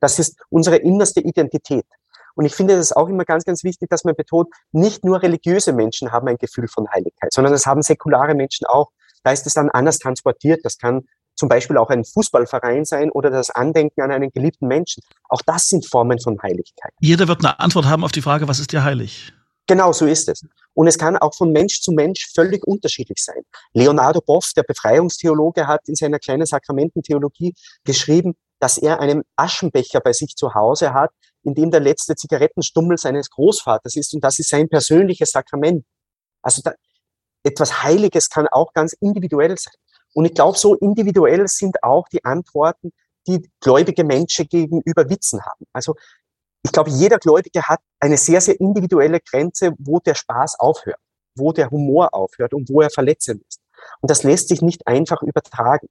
Das 0.00 0.18
ist 0.18 0.42
unsere 0.50 0.76
innerste 0.76 1.20
Identität. 1.20 1.86
Und 2.34 2.44
ich 2.44 2.54
finde 2.54 2.74
es 2.74 2.92
auch 2.92 3.08
immer 3.08 3.24
ganz, 3.24 3.44
ganz 3.44 3.64
wichtig, 3.64 3.88
dass 3.88 4.04
man 4.04 4.14
betont, 4.14 4.48
nicht 4.72 5.04
nur 5.04 5.22
religiöse 5.22 5.72
Menschen 5.72 6.12
haben 6.12 6.28
ein 6.28 6.38
Gefühl 6.38 6.68
von 6.68 6.90
Heiligkeit, 6.90 7.32
sondern 7.32 7.54
es 7.54 7.66
haben 7.66 7.82
säkulare 7.82 8.34
Menschen 8.34 8.66
auch. 8.66 8.90
Da 9.22 9.32
ist 9.32 9.46
es 9.46 9.54
dann 9.54 9.70
anders 9.70 9.98
transportiert. 9.98 10.60
Das 10.64 10.78
kann 10.78 11.02
zum 11.34 11.48
Beispiel 11.48 11.78
auch 11.78 11.88
ein 11.88 12.04
Fußballverein 12.04 12.84
sein 12.84 13.10
oder 13.10 13.30
das 13.30 13.50
Andenken 13.50 14.02
an 14.02 14.10
einen 14.10 14.30
geliebten 14.30 14.66
Menschen. 14.66 15.02
Auch 15.28 15.42
das 15.42 15.68
sind 15.68 15.86
Formen 15.86 16.20
von 16.20 16.40
Heiligkeit. 16.42 16.92
Jeder 17.00 17.28
wird 17.28 17.44
eine 17.44 17.58
Antwort 17.58 17.86
haben 17.86 18.04
auf 18.04 18.12
die 18.12 18.22
Frage, 18.22 18.46
was 18.46 18.58
ist 18.58 18.72
dir 18.72 18.84
heilig? 18.84 19.32
Genau 19.66 19.92
so 19.92 20.06
ist 20.06 20.28
es. 20.28 20.42
Und 20.74 20.88
es 20.88 20.98
kann 20.98 21.16
auch 21.16 21.34
von 21.34 21.52
Mensch 21.52 21.80
zu 21.80 21.92
Mensch 21.92 22.30
völlig 22.34 22.66
unterschiedlich 22.66 23.18
sein. 23.22 23.42
Leonardo 23.72 24.20
Boff, 24.20 24.52
der 24.56 24.64
Befreiungstheologe, 24.64 25.66
hat 25.66 25.88
in 25.88 25.94
seiner 25.94 26.18
kleinen 26.18 26.44
Sakramententheologie 26.44 27.54
geschrieben, 27.84 28.34
dass 28.58 28.78
er 28.78 29.00
einen 29.00 29.22
Aschenbecher 29.36 30.00
bei 30.00 30.12
sich 30.12 30.34
zu 30.36 30.54
Hause 30.54 30.92
hat, 30.92 31.10
in 31.42 31.54
dem 31.54 31.70
der 31.70 31.80
letzte 31.80 32.16
Zigarettenstummel 32.16 32.98
seines 32.98 33.30
Großvaters 33.30 33.96
ist 33.96 34.12
und 34.12 34.22
das 34.22 34.38
ist 34.38 34.50
sein 34.50 34.68
persönliches 34.68 35.30
Sakrament. 35.30 35.84
Also 36.42 36.62
da, 36.62 36.72
etwas 37.42 37.82
Heiliges 37.82 38.30
kann 38.30 38.48
auch 38.48 38.72
ganz 38.72 38.92
individuell 38.94 39.56
sein. 39.58 39.74
Und 40.14 40.24
ich 40.24 40.34
glaube, 40.34 40.58
so 40.58 40.74
individuell 40.74 41.46
sind 41.48 41.82
auch 41.82 42.08
die 42.08 42.24
Antworten, 42.24 42.92
die 43.26 43.48
gläubige 43.60 44.04
Menschen 44.04 44.48
gegenüber 44.48 45.08
Witzen 45.08 45.40
haben. 45.44 45.66
Also 45.72 45.94
ich 46.62 46.72
glaube, 46.72 46.90
jeder 46.90 47.18
Gläubige 47.18 47.62
hat 47.62 47.80
eine 48.00 48.16
sehr, 48.16 48.40
sehr 48.40 48.58
individuelle 48.60 49.20
Grenze, 49.20 49.72
wo 49.78 49.98
der 50.00 50.14
Spaß 50.14 50.58
aufhört, 50.58 50.98
wo 51.34 51.52
der 51.52 51.70
Humor 51.70 52.12
aufhört 52.12 52.54
und 52.54 52.68
wo 52.68 52.80
er 52.80 52.90
verletzend 52.90 53.42
ist. 53.48 53.60
Und 54.00 54.10
das 54.10 54.24
lässt 54.24 54.48
sich 54.48 54.60
nicht 54.60 54.86
einfach 54.86 55.22
übertragen, 55.22 55.88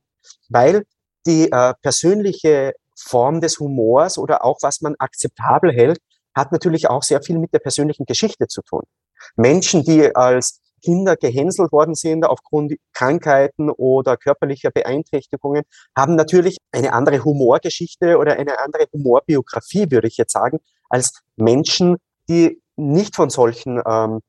weil 0.50 0.86
die 1.26 1.52
äh, 1.52 1.74
persönliche 1.82 2.74
Form 2.96 3.42
des 3.42 3.60
Humors 3.60 4.18
oder 4.18 4.44
auch 4.44 4.60
was 4.62 4.82
man 4.82 4.96
akzeptabel 5.00 5.72
hält, 5.72 6.00
hat 6.36 6.52
natürlich 6.52 6.90
auch 6.90 7.04
sehr 7.04 7.22
viel 7.22 7.40
mit 7.40 7.54
der 7.54 7.60
persönlichen 7.60 8.06
Geschichte 8.06 8.48
zu 8.48 8.62
tun. 8.62 8.84
Menschen, 9.36 9.84
die 9.84 10.16
als 10.16 10.62
Kinder 10.80 11.16
gehänselt 11.16 11.72
worden 11.72 11.96
sind 11.96 12.26
aufgrund 12.26 12.74
Krankheiten 12.94 13.70
oder 13.70 14.18
körperlicher 14.18 14.72
Beeinträchtigungen, 14.72 15.64
haben 15.96 16.16
natürlich 16.16 16.58
eine 16.72 16.94
andere 16.94 17.24
Humorgeschichte 17.24 18.18
oder 18.18 18.34
eine 18.34 18.60
andere 18.60 18.86
Humorbiografie, 18.94 19.92
würde 19.92 20.08
ich 20.08 20.18
jetzt 20.18 20.34
sagen, 20.34 20.60
als 20.90 21.22
Menschen, 21.36 21.98
die 22.28 22.62
nicht 22.76 23.16
von 23.16 23.30
solchen 23.30 23.82
ähm, 23.86 24.20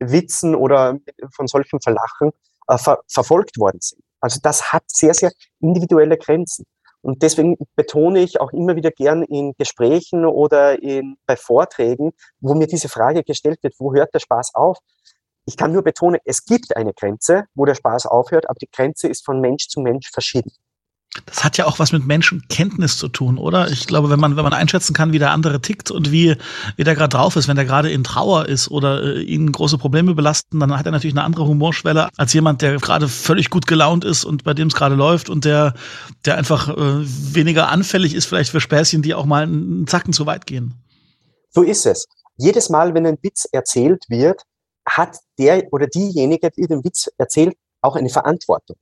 Witzen 0.00 0.54
oder 0.54 0.98
von 1.34 1.46
solchen 1.46 1.80
Verlachen 1.80 2.30
äh, 2.68 2.78
ver 2.78 3.00
verfolgt 3.08 3.58
worden 3.58 3.78
sind. 3.80 4.02
Also 4.20 4.40
das 4.42 4.72
hat 4.72 4.84
sehr, 4.86 5.14
sehr 5.14 5.32
individuelle 5.60 6.16
Grenzen. 6.16 6.64
Und 7.00 7.22
deswegen 7.22 7.56
betone 7.76 8.20
ich 8.20 8.40
auch 8.40 8.52
immer 8.52 8.74
wieder 8.74 8.90
gern 8.90 9.22
in 9.22 9.54
Gesprächen 9.56 10.26
oder 10.26 10.82
in, 10.82 11.16
bei 11.26 11.36
Vorträgen, 11.36 12.12
wo 12.40 12.54
mir 12.54 12.66
diese 12.66 12.88
Frage 12.88 13.22
gestellt 13.22 13.62
wird, 13.62 13.74
wo 13.78 13.94
hört 13.94 14.12
der 14.14 14.18
Spaß 14.18 14.54
auf? 14.54 14.78
Ich 15.48 15.56
kann 15.56 15.72
nur 15.72 15.80
betonen, 15.80 16.20
es 16.26 16.44
gibt 16.44 16.76
eine 16.76 16.92
Grenze, 16.92 17.44
wo 17.54 17.64
der 17.64 17.74
Spaß 17.74 18.04
aufhört, 18.04 18.50
aber 18.50 18.58
die 18.60 18.68
Grenze 18.70 19.08
ist 19.08 19.24
von 19.24 19.40
Mensch 19.40 19.68
zu 19.68 19.80
Mensch 19.80 20.10
verschieden. 20.12 20.52
Das 21.24 21.42
hat 21.42 21.56
ja 21.56 21.64
auch 21.64 21.78
was 21.78 21.90
mit 21.90 22.06
Menschenkenntnis 22.06 22.98
zu 22.98 23.08
tun, 23.08 23.38
oder? 23.38 23.70
Ich 23.70 23.86
glaube, 23.86 24.10
wenn 24.10 24.20
man, 24.20 24.36
wenn 24.36 24.44
man 24.44 24.52
einschätzen 24.52 24.92
kann, 24.92 25.14
wie 25.14 25.18
der 25.18 25.30
andere 25.30 25.62
tickt 25.62 25.90
und 25.90 26.12
wie, 26.12 26.36
wie 26.76 26.84
der 26.84 26.94
gerade 26.94 27.16
drauf 27.16 27.34
ist, 27.34 27.48
wenn 27.48 27.56
der 27.56 27.64
gerade 27.64 27.90
in 27.90 28.04
Trauer 28.04 28.44
ist 28.44 28.70
oder 28.70 29.02
äh, 29.02 29.22
ihn 29.22 29.50
große 29.50 29.78
Probleme 29.78 30.14
belasten, 30.14 30.60
dann 30.60 30.76
hat 30.76 30.84
er 30.84 30.92
natürlich 30.92 31.14
eine 31.14 31.24
andere 31.24 31.46
Humorschwelle 31.46 32.10
als 32.18 32.34
jemand, 32.34 32.60
der 32.60 32.76
gerade 32.76 33.08
völlig 33.08 33.48
gut 33.48 33.66
gelaunt 33.66 34.04
ist 34.04 34.26
und 34.26 34.44
bei 34.44 34.52
dem 34.52 34.68
es 34.68 34.74
gerade 34.74 34.96
läuft 34.96 35.30
und 35.30 35.46
der, 35.46 35.72
der 36.26 36.36
einfach 36.36 36.68
äh, 36.68 36.74
weniger 36.76 37.70
anfällig 37.70 38.14
ist 38.14 38.26
vielleicht 38.26 38.50
für 38.50 38.60
Späßchen, 38.60 39.00
die 39.00 39.14
auch 39.14 39.24
mal 39.24 39.44
einen 39.44 39.86
Zacken 39.86 40.12
zu 40.12 40.26
weit 40.26 40.44
gehen. 40.44 40.74
So 41.48 41.62
ist 41.62 41.86
es. 41.86 42.04
Jedes 42.36 42.68
Mal, 42.68 42.92
wenn 42.92 43.06
ein 43.06 43.16
Witz 43.22 43.48
erzählt 43.50 44.04
wird, 44.10 44.42
hat 44.88 45.18
der 45.38 45.72
oder 45.72 45.86
diejenige, 45.86 46.50
die 46.50 46.66
den 46.66 46.84
Witz 46.84 47.10
erzählt, 47.18 47.56
auch 47.80 47.96
eine 47.96 48.08
Verantwortung. 48.08 48.76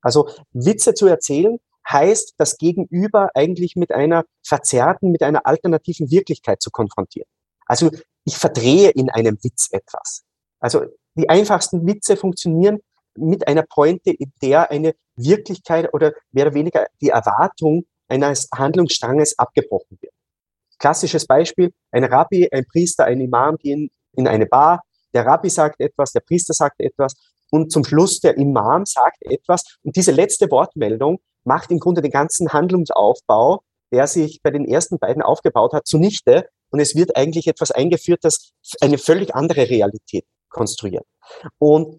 Also 0.00 0.28
Witze 0.52 0.94
zu 0.94 1.06
erzählen 1.06 1.58
heißt, 1.88 2.34
das 2.38 2.56
Gegenüber 2.58 3.30
eigentlich 3.34 3.76
mit 3.76 3.92
einer 3.92 4.24
verzerrten, 4.44 5.10
mit 5.10 5.22
einer 5.22 5.46
alternativen 5.46 6.10
Wirklichkeit 6.10 6.60
zu 6.60 6.70
konfrontieren. 6.70 7.28
Also 7.66 7.90
ich 8.24 8.36
verdrehe 8.36 8.90
in 8.90 9.10
einem 9.10 9.38
Witz 9.42 9.68
etwas. 9.70 10.24
Also 10.60 10.84
die 11.14 11.28
einfachsten 11.28 11.86
Witze 11.86 12.16
funktionieren 12.16 12.78
mit 13.16 13.48
einer 13.48 13.62
Pointe, 13.62 14.10
in 14.10 14.32
der 14.42 14.70
eine 14.70 14.94
Wirklichkeit 15.16 15.92
oder 15.94 16.12
mehr 16.32 16.46
oder 16.46 16.54
weniger 16.54 16.86
die 17.00 17.10
Erwartung 17.10 17.86
eines 18.08 18.48
Handlungsstranges 18.54 19.38
abgebrochen 19.38 19.98
wird. 20.00 20.12
Klassisches 20.78 21.26
Beispiel, 21.26 21.72
ein 21.90 22.04
Rabbi, 22.04 22.48
ein 22.52 22.66
Priester, 22.66 23.06
ein 23.06 23.20
Imam 23.20 23.56
gehen 23.56 23.90
in 24.12 24.28
eine 24.28 24.46
Bar, 24.46 24.82
der 25.14 25.26
Rabbi 25.26 25.50
sagt 25.50 25.80
etwas, 25.80 26.12
der 26.12 26.20
Priester 26.20 26.54
sagt 26.54 26.80
etwas 26.80 27.14
und 27.50 27.72
zum 27.72 27.84
Schluss 27.84 28.20
der 28.20 28.36
Imam 28.36 28.84
sagt 28.84 29.22
etwas 29.22 29.62
und 29.82 29.96
diese 29.96 30.12
letzte 30.12 30.50
Wortmeldung 30.50 31.18
macht 31.44 31.70
im 31.70 31.78
Grunde 31.78 32.02
den 32.02 32.10
ganzen 32.10 32.52
Handlungsaufbau, 32.52 33.62
der 33.92 34.06
sich 34.06 34.40
bei 34.42 34.50
den 34.50 34.66
ersten 34.66 34.98
beiden 34.98 35.22
aufgebaut 35.22 35.72
hat, 35.72 35.86
zunichte 35.86 36.48
und 36.70 36.80
es 36.80 36.94
wird 36.94 37.16
eigentlich 37.16 37.46
etwas 37.46 37.70
eingeführt, 37.70 38.20
das 38.22 38.50
eine 38.80 38.98
völlig 38.98 39.34
andere 39.34 39.68
Realität 39.68 40.24
konstruiert. 40.48 41.06
Und, 41.58 41.98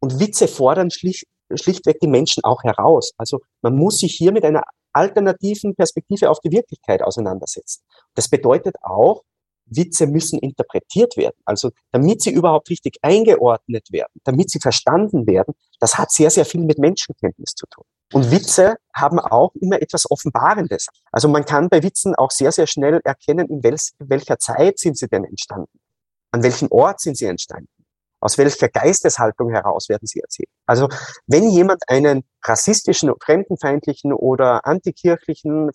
und 0.00 0.20
Witze 0.20 0.48
fordern 0.48 0.90
schlicht, 0.90 1.26
schlichtweg 1.54 2.00
die 2.00 2.08
Menschen 2.08 2.42
auch 2.44 2.64
heraus. 2.64 3.12
Also 3.16 3.40
man 3.62 3.76
muss 3.76 3.98
sich 3.98 4.14
hier 4.14 4.32
mit 4.32 4.44
einer 4.44 4.62
alternativen 4.92 5.74
Perspektive 5.74 6.30
auf 6.30 6.40
die 6.40 6.50
Wirklichkeit 6.50 7.02
auseinandersetzen. 7.02 7.82
Das 8.14 8.28
bedeutet 8.28 8.76
auch, 8.82 9.22
Witze 9.76 10.06
müssen 10.06 10.38
interpretiert 10.38 11.16
werden. 11.16 11.36
Also 11.44 11.70
damit 11.90 12.22
sie 12.22 12.30
überhaupt 12.30 12.70
richtig 12.70 12.98
eingeordnet 13.02 13.90
werden, 13.90 14.12
damit 14.24 14.50
sie 14.50 14.60
verstanden 14.60 15.26
werden, 15.26 15.54
das 15.80 15.98
hat 15.98 16.10
sehr, 16.12 16.30
sehr 16.30 16.44
viel 16.44 16.62
mit 16.62 16.78
Menschenkenntnis 16.78 17.54
zu 17.54 17.66
tun. 17.66 17.84
Und 18.12 18.30
Witze 18.30 18.76
haben 18.94 19.18
auch 19.18 19.54
immer 19.54 19.80
etwas 19.80 20.10
Offenbarendes. 20.10 20.86
Also 21.10 21.28
man 21.28 21.44
kann 21.44 21.68
bei 21.68 21.82
Witzen 21.82 22.14
auch 22.14 22.30
sehr, 22.30 22.52
sehr 22.52 22.66
schnell 22.66 23.00
erkennen, 23.04 23.48
in 23.48 23.62
welcher 23.62 24.38
Zeit 24.38 24.78
sind 24.78 24.98
sie 24.98 25.08
denn 25.08 25.24
entstanden? 25.24 25.78
An 26.30 26.42
welchem 26.42 26.68
Ort 26.70 27.00
sind 27.00 27.16
sie 27.16 27.26
entstanden? 27.26 27.68
Aus 28.20 28.38
welcher 28.38 28.68
Geisteshaltung 28.68 29.50
heraus 29.50 29.88
werden 29.88 30.06
sie 30.06 30.20
erzählt? 30.20 30.48
Also 30.66 30.88
wenn 31.26 31.50
jemand 31.50 31.82
einen 31.88 32.22
rassistischen, 32.44 33.12
fremdenfeindlichen 33.20 34.12
oder 34.12 34.64
antikirchlichen, 34.66 35.70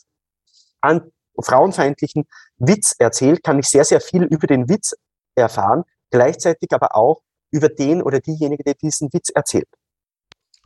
an, 0.80 1.12
frauenfeindlichen 1.42 2.26
Witz 2.58 2.96
erzählt, 2.98 3.44
kann 3.44 3.60
ich 3.60 3.68
sehr, 3.68 3.86
sehr 3.86 4.02
viel 4.02 4.24
über 4.24 4.48
den 4.48 4.70
Witz 4.70 4.96
erfahren, 5.36 5.84
gleichzeitig 6.10 6.72
aber 6.72 6.96
auch 6.96 7.22
über 7.52 7.70
den 7.70 8.02
oder 8.02 8.20
diejenige, 8.20 8.64
der 8.64 8.74
diesen 8.74 9.12
Witz 9.14 9.30
erzählt. 9.30 9.68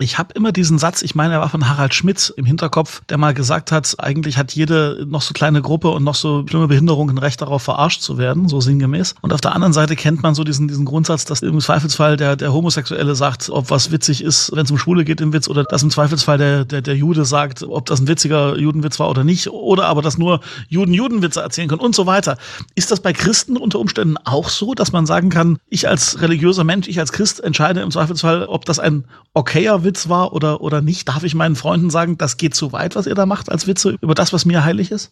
Ich 0.01 0.17
habe 0.17 0.33
immer 0.33 0.51
diesen 0.51 0.79
Satz, 0.79 1.03
ich 1.03 1.13
meine, 1.13 1.35
er 1.35 1.41
war 1.41 1.49
von 1.49 1.69
Harald 1.69 1.93
Schmidt 1.93 2.33
im 2.35 2.45
Hinterkopf, 2.45 3.03
der 3.09 3.19
mal 3.19 3.35
gesagt 3.35 3.71
hat, 3.71 3.95
eigentlich 3.99 4.35
hat 4.37 4.51
jede 4.53 5.05
noch 5.07 5.21
so 5.21 5.33
kleine 5.33 5.61
Gruppe 5.61 5.89
und 5.89 6.03
noch 6.03 6.15
so 6.15 6.43
schlimme 6.47 6.67
Behinderung 6.67 7.11
ein 7.11 7.19
Recht 7.19 7.39
darauf, 7.39 7.61
verarscht 7.61 8.01
zu 8.01 8.17
werden, 8.17 8.49
so 8.49 8.59
sinngemäß. 8.61 9.13
Und 9.21 9.31
auf 9.31 9.41
der 9.41 9.53
anderen 9.53 9.73
Seite 9.73 9.95
kennt 9.95 10.23
man 10.23 10.33
so 10.33 10.43
diesen, 10.43 10.67
diesen 10.67 10.85
Grundsatz, 10.85 11.25
dass 11.25 11.43
im 11.43 11.59
Zweifelsfall 11.59 12.17
der, 12.17 12.35
der 12.35 12.51
Homosexuelle 12.51 13.13
sagt, 13.13 13.51
ob 13.51 13.69
was 13.69 13.91
witzig 13.91 14.23
ist, 14.23 14.51
wenn 14.55 14.65
es 14.65 14.71
um 14.71 14.79
Schwule 14.79 15.05
geht 15.05 15.21
im 15.21 15.33
Witz, 15.33 15.47
oder 15.47 15.65
dass 15.65 15.83
im 15.83 15.91
Zweifelsfall 15.91 16.39
der, 16.39 16.65
der, 16.65 16.81
der 16.81 16.95
Jude 16.95 17.23
sagt, 17.23 17.61
ob 17.61 17.85
das 17.85 18.01
ein 18.01 18.07
witziger 18.07 18.57
Judenwitz 18.57 18.99
war 18.99 19.07
oder 19.07 19.23
nicht, 19.23 19.49
oder 19.49 19.85
aber 19.85 20.01
dass 20.01 20.17
nur 20.17 20.39
Juden 20.67 20.95
Judenwitze 20.95 21.41
erzählen 21.41 21.69
können 21.69 21.81
und 21.81 21.93
so 21.93 22.07
weiter. 22.07 22.37
Ist 22.73 22.89
das 22.89 23.01
bei 23.01 23.13
Christen 23.13 23.55
unter 23.55 23.77
Umständen 23.77 24.17
auch 24.23 24.49
so, 24.49 24.73
dass 24.73 24.91
man 24.91 25.05
sagen 25.05 25.29
kann, 25.29 25.59
ich 25.69 25.87
als 25.87 26.21
religiöser 26.21 26.63
Mensch, 26.63 26.87
ich 26.87 26.99
als 26.99 27.11
Christ 27.11 27.43
entscheide 27.43 27.81
im 27.81 27.91
Zweifelsfall, 27.91 28.45
ob 28.45 28.65
das 28.65 28.79
ein 28.79 29.05
okayer 29.33 29.83
Witz 29.83 29.90
Witz 29.91 30.07
war 30.07 30.31
oder, 30.31 30.61
oder 30.61 30.81
nicht? 30.81 31.09
Darf 31.09 31.23
ich 31.23 31.35
meinen 31.35 31.57
Freunden 31.57 31.89
sagen, 31.89 32.17
das 32.17 32.37
geht 32.37 32.55
zu 32.55 32.71
weit, 32.71 32.95
was 32.95 33.07
ihr 33.07 33.15
da 33.15 33.25
macht 33.25 33.51
als 33.51 33.67
Witze 33.67 33.97
über 34.01 34.15
das, 34.15 34.31
was 34.31 34.45
mir 34.45 34.63
heilig 34.63 34.89
ist? 34.89 35.11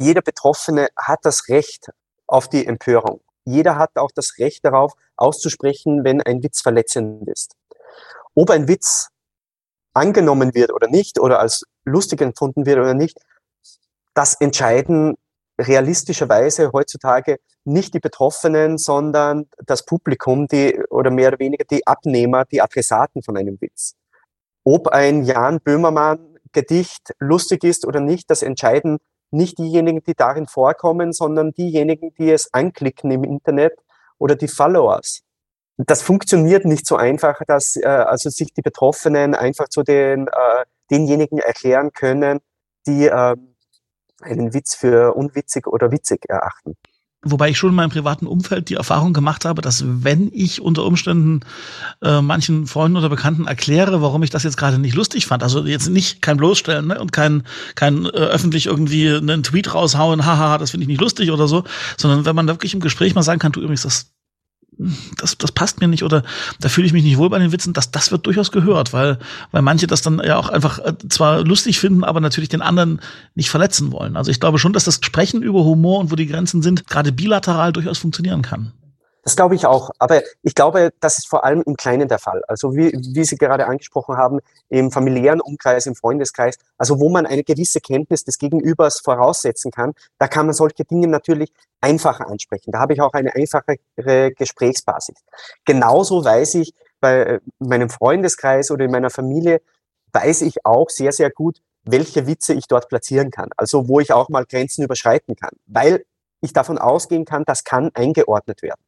Jeder 0.00 0.22
Betroffene 0.22 0.88
hat 0.96 1.20
das 1.22 1.48
Recht 1.48 1.90
auf 2.26 2.48
die 2.48 2.66
Empörung. 2.66 3.20
Jeder 3.44 3.76
hat 3.76 3.90
auch 3.94 4.10
das 4.12 4.38
Recht 4.38 4.64
darauf, 4.64 4.94
auszusprechen, 5.16 6.02
wenn 6.02 6.20
ein 6.20 6.42
Witz 6.42 6.62
verletzend 6.62 7.28
ist. 7.28 7.54
Ob 8.34 8.50
ein 8.50 8.66
Witz 8.66 9.08
angenommen 9.94 10.52
wird 10.54 10.72
oder 10.72 10.88
nicht 10.88 11.20
oder 11.20 11.38
als 11.38 11.64
lustig 11.84 12.20
empfunden 12.20 12.66
wird 12.66 12.78
oder 12.78 12.94
nicht, 12.94 13.18
das 14.14 14.34
entscheiden 14.34 15.16
realistischerweise 15.60 16.72
heutzutage 16.72 17.38
nicht 17.64 17.94
die 17.94 18.00
Betroffenen, 18.00 18.78
sondern 18.78 19.46
das 19.64 19.84
Publikum, 19.84 20.48
die 20.48 20.76
oder 20.90 21.10
mehr 21.10 21.28
oder 21.28 21.38
weniger 21.38 21.64
die 21.64 21.86
Abnehmer, 21.86 22.44
die 22.44 22.60
Adressaten 22.60 23.22
von 23.22 23.36
einem 23.36 23.60
Witz 23.60 23.94
ob 24.68 24.88
ein 24.88 25.22
Jan 25.22 25.60
Böhmermann 25.60 26.36
Gedicht 26.52 27.14
lustig 27.18 27.64
ist 27.64 27.86
oder 27.86 28.00
nicht, 28.00 28.28
das 28.28 28.42
entscheiden 28.42 28.98
nicht 29.30 29.58
diejenigen, 29.58 30.02
die 30.02 30.14
darin 30.14 30.46
vorkommen, 30.46 31.14
sondern 31.14 31.52
diejenigen, 31.52 32.12
die 32.18 32.30
es 32.30 32.52
anklicken 32.52 33.10
im 33.10 33.24
Internet 33.24 33.72
oder 34.18 34.36
die 34.36 34.48
Followers. 34.48 35.22
Das 35.78 36.02
funktioniert 36.02 36.66
nicht 36.66 36.86
so 36.86 36.96
einfach, 36.96 37.40
dass 37.46 37.76
äh, 37.76 37.86
also 37.86 38.28
sich 38.28 38.52
die 38.52 38.60
Betroffenen 38.60 39.34
einfach 39.34 39.68
zu 39.68 39.82
den 39.82 40.28
äh, 40.28 40.64
denjenigen 40.90 41.38
erklären 41.38 41.92
können, 41.92 42.40
die 42.86 43.06
äh, 43.06 43.36
einen 44.20 44.52
Witz 44.52 44.74
für 44.74 45.14
unwitzig 45.14 45.66
oder 45.66 45.90
witzig 45.92 46.28
erachten. 46.28 46.76
Wobei 47.24 47.50
ich 47.50 47.58
schon 47.58 47.70
in 47.70 47.74
meinem 47.74 47.90
privaten 47.90 48.28
Umfeld 48.28 48.68
die 48.68 48.74
Erfahrung 48.74 49.12
gemacht 49.12 49.44
habe, 49.44 49.60
dass 49.60 49.82
wenn 49.84 50.30
ich 50.32 50.60
unter 50.60 50.84
Umständen 50.84 51.40
äh, 52.00 52.20
manchen 52.20 52.68
Freunden 52.68 52.96
oder 52.96 53.08
Bekannten 53.08 53.48
erkläre, 53.48 54.00
warum 54.00 54.22
ich 54.22 54.30
das 54.30 54.44
jetzt 54.44 54.56
gerade 54.56 54.78
nicht 54.78 54.94
lustig 54.94 55.26
fand, 55.26 55.42
also 55.42 55.64
jetzt 55.64 55.88
nicht 55.88 56.22
kein 56.22 56.36
bloßstellen 56.36 56.86
ne, 56.86 57.00
und 57.00 57.12
kein, 57.12 57.42
kein 57.74 58.04
äh, 58.04 58.08
öffentlich 58.10 58.66
irgendwie 58.66 59.10
einen 59.10 59.42
Tweet 59.42 59.74
raushauen, 59.74 60.24
haha, 60.24 60.58
das 60.58 60.70
finde 60.70 60.84
ich 60.84 60.88
nicht 60.88 61.00
lustig 61.00 61.32
oder 61.32 61.48
so, 61.48 61.64
sondern 61.96 62.24
wenn 62.24 62.36
man 62.36 62.46
wirklich 62.46 62.72
im 62.72 62.80
Gespräch 62.80 63.16
mal 63.16 63.22
sagen 63.22 63.40
kann, 63.40 63.50
du 63.50 63.62
übrigens, 63.62 63.82
das 63.82 64.12
das, 65.16 65.36
das 65.36 65.52
passt 65.52 65.80
mir 65.80 65.88
nicht 65.88 66.04
oder 66.04 66.22
da 66.60 66.68
fühle 66.68 66.86
ich 66.86 66.92
mich 66.92 67.02
nicht 67.02 67.18
wohl 67.18 67.30
bei 67.30 67.38
den 67.38 67.52
Witzen, 67.52 67.72
das, 67.72 67.90
das 67.90 68.12
wird 68.12 68.26
durchaus 68.26 68.52
gehört, 68.52 68.92
weil, 68.92 69.18
weil 69.50 69.62
manche 69.62 69.86
das 69.86 70.02
dann 70.02 70.20
ja 70.24 70.36
auch 70.36 70.48
einfach 70.48 70.78
äh, 70.78 70.94
zwar 71.08 71.44
lustig 71.44 71.80
finden, 71.80 72.04
aber 72.04 72.20
natürlich 72.20 72.48
den 72.48 72.62
anderen 72.62 73.00
nicht 73.34 73.50
verletzen 73.50 73.92
wollen. 73.92 74.16
Also 74.16 74.30
ich 74.30 74.40
glaube 74.40 74.58
schon, 74.58 74.72
dass 74.72 74.84
das 74.84 75.00
Sprechen 75.02 75.42
über 75.42 75.64
Humor 75.64 75.98
und 75.98 76.10
wo 76.10 76.16
die 76.16 76.26
Grenzen 76.26 76.62
sind, 76.62 76.86
gerade 76.86 77.12
bilateral 77.12 77.72
durchaus 77.72 77.98
funktionieren 77.98 78.42
kann. 78.42 78.72
Das 79.28 79.36
glaube 79.36 79.54
ich 79.56 79.66
auch. 79.66 79.90
Aber 79.98 80.22
ich 80.40 80.54
glaube, 80.54 80.90
das 81.00 81.18
ist 81.18 81.28
vor 81.28 81.44
allem 81.44 81.62
im 81.66 81.76
Kleinen 81.76 82.08
der 82.08 82.18
Fall. 82.18 82.40
Also 82.48 82.74
wie, 82.74 82.92
wie 82.94 83.24
Sie 83.24 83.36
gerade 83.36 83.66
angesprochen 83.66 84.16
haben, 84.16 84.40
im 84.70 84.90
familiären 84.90 85.42
Umkreis, 85.42 85.84
im 85.84 85.94
Freundeskreis, 85.94 86.56
also 86.78 86.98
wo 86.98 87.10
man 87.10 87.26
eine 87.26 87.44
gewisse 87.44 87.82
Kenntnis 87.82 88.24
des 88.24 88.38
Gegenübers 88.38 89.00
voraussetzen 89.00 89.70
kann, 89.70 89.92
da 90.18 90.28
kann 90.28 90.46
man 90.46 90.54
solche 90.54 90.86
Dinge 90.86 91.08
natürlich 91.08 91.52
einfacher 91.82 92.26
ansprechen. 92.26 92.72
Da 92.72 92.78
habe 92.78 92.94
ich 92.94 93.02
auch 93.02 93.12
eine 93.12 93.34
einfachere 93.34 94.32
Gesprächsbasis. 94.32 95.16
Genauso 95.66 96.24
weiß 96.24 96.54
ich 96.54 96.72
bei 96.98 97.38
meinem 97.58 97.90
Freundeskreis 97.90 98.70
oder 98.70 98.86
in 98.86 98.90
meiner 98.90 99.10
Familie, 99.10 99.60
weiß 100.14 100.40
ich 100.40 100.64
auch 100.64 100.88
sehr, 100.88 101.12
sehr 101.12 101.28
gut, 101.28 101.58
welche 101.84 102.26
Witze 102.26 102.54
ich 102.54 102.66
dort 102.66 102.88
platzieren 102.88 103.30
kann. 103.30 103.50
Also 103.58 103.88
wo 103.88 104.00
ich 104.00 104.10
auch 104.10 104.30
mal 104.30 104.46
Grenzen 104.46 104.84
überschreiten 104.84 105.36
kann, 105.36 105.52
weil 105.66 106.06
ich 106.40 106.54
davon 106.54 106.78
ausgehen 106.78 107.26
kann, 107.26 107.44
das 107.44 107.64
kann 107.64 107.90
eingeordnet 107.92 108.62
werden. 108.62 108.87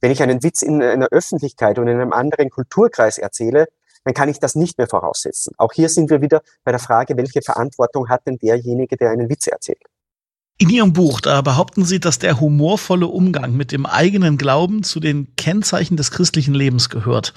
Wenn 0.00 0.10
ich 0.10 0.22
einen 0.22 0.42
Witz 0.42 0.62
in 0.62 0.82
einer 0.82 1.08
Öffentlichkeit 1.08 1.78
und 1.78 1.88
in 1.88 2.00
einem 2.00 2.12
anderen 2.12 2.50
Kulturkreis 2.50 3.18
erzähle, 3.18 3.66
dann 4.04 4.14
kann 4.14 4.28
ich 4.28 4.38
das 4.38 4.54
nicht 4.54 4.78
mehr 4.78 4.86
voraussetzen. 4.86 5.52
Auch 5.58 5.72
hier 5.72 5.88
sind 5.88 6.10
wir 6.10 6.20
wieder 6.20 6.42
bei 6.64 6.70
der 6.70 6.78
Frage, 6.78 7.16
welche 7.16 7.42
Verantwortung 7.42 8.08
hat 8.08 8.26
denn 8.26 8.38
derjenige, 8.38 8.96
der 8.96 9.10
einen 9.10 9.28
Witz 9.28 9.48
erzählt? 9.48 9.82
In 10.58 10.70
Ihrem 10.70 10.94
Buch, 10.94 11.20
behaupten 11.20 11.84
Sie, 11.84 12.00
dass 12.00 12.18
der 12.18 12.40
humorvolle 12.40 13.08
Umgang 13.08 13.54
mit 13.56 13.72
dem 13.72 13.84
eigenen 13.84 14.38
Glauben 14.38 14.84
zu 14.84 15.00
den 15.00 15.36
Kennzeichen 15.36 15.98
des 15.98 16.10
christlichen 16.10 16.54
Lebens 16.54 16.88
gehört. 16.88 17.34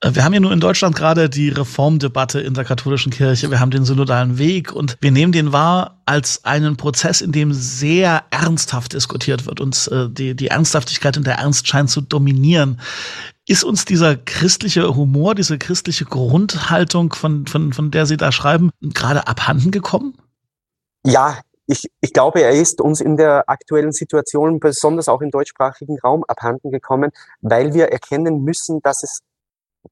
Äh, 0.00 0.14
wir 0.14 0.24
haben 0.24 0.34
ja 0.34 0.40
nur 0.40 0.52
in 0.52 0.60
Deutschland 0.60 0.96
gerade 0.96 1.28
die 1.28 1.50
Reformdebatte 1.50 2.40
in 2.40 2.54
der 2.54 2.64
katholischen 2.64 3.12
Kirche. 3.12 3.50
Wir 3.50 3.60
haben 3.60 3.70
den 3.70 3.84
synodalen 3.84 4.38
Weg 4.38 4.72
und 4.72 4.96
wir 5.00 5.10
nehmen 5.10 5.32
den 5.32 5.52
wahr 5.52 6.00
als 6.06 6.44
einen 6.44 6.76
Prozess, 6.76 7.20
in 7.20 7.32
dem 7.32 7.52
sehr 7.52 8.24
ernsthaft 8.30 8.92
diskutiert 8.94 9.46
wird 9.46 9.60
und 9.60 9.88
äh, 9.92 10.08
die, 10.08 10.34
die 10.34 10.48
Ernsthaftigkeit 10.48 11.16
und 11.16 11.26
der 11.26 11.36
Ernst 11.36 11.68
scheint 11.68 11.90
zu 11.90 12.00
dominieren. 12.00 12.80
Ist 13.46 13.64
uns 13.64 13.84
dieser 13.84 14.16
christliche 14.16 14.94
Humor, 14.94 15.34
diese 15.34 15.58
christliche 15.58 16.04
Grundhaltung, 16.04 17.12
von, 17.12 17.46
von, 17.46 17.72
von 17.72 17.90
der 17.90 18.06
Sie 18.06 18.16
da 18.16 18.32
schreiben, 18.32 18.70
gerade 18.80 19.26
abhanden 19.26 19.70
gekommen? 19.70 20.16
Ja, 21.04 21.40
ich, 21.66 21.86
ich 22.00 22.12
glaube, 22.12 22.42
er 22.42 22.50
ist 22.50 22.80
uns 22.80 23.00
in 23.00 23.16
der 23.16 23.48
aktuellen 23.48 23.92
Situation, 23.92 24.60
besonders 24.60 25.08
auch 25.08 25.20
im 25.20 25.30
deutschsprachigen 25.30 25.98
Raum, 25.98 26.24
abhanden 26.28 26.70
gekommen, 26.70 27.10
weil 27.40 27.74
wir 27.74 27.86
erkennen 27.86 28.42
müssen, 28.42 28.80
dass 28.82 29.02
es 29.02 29.20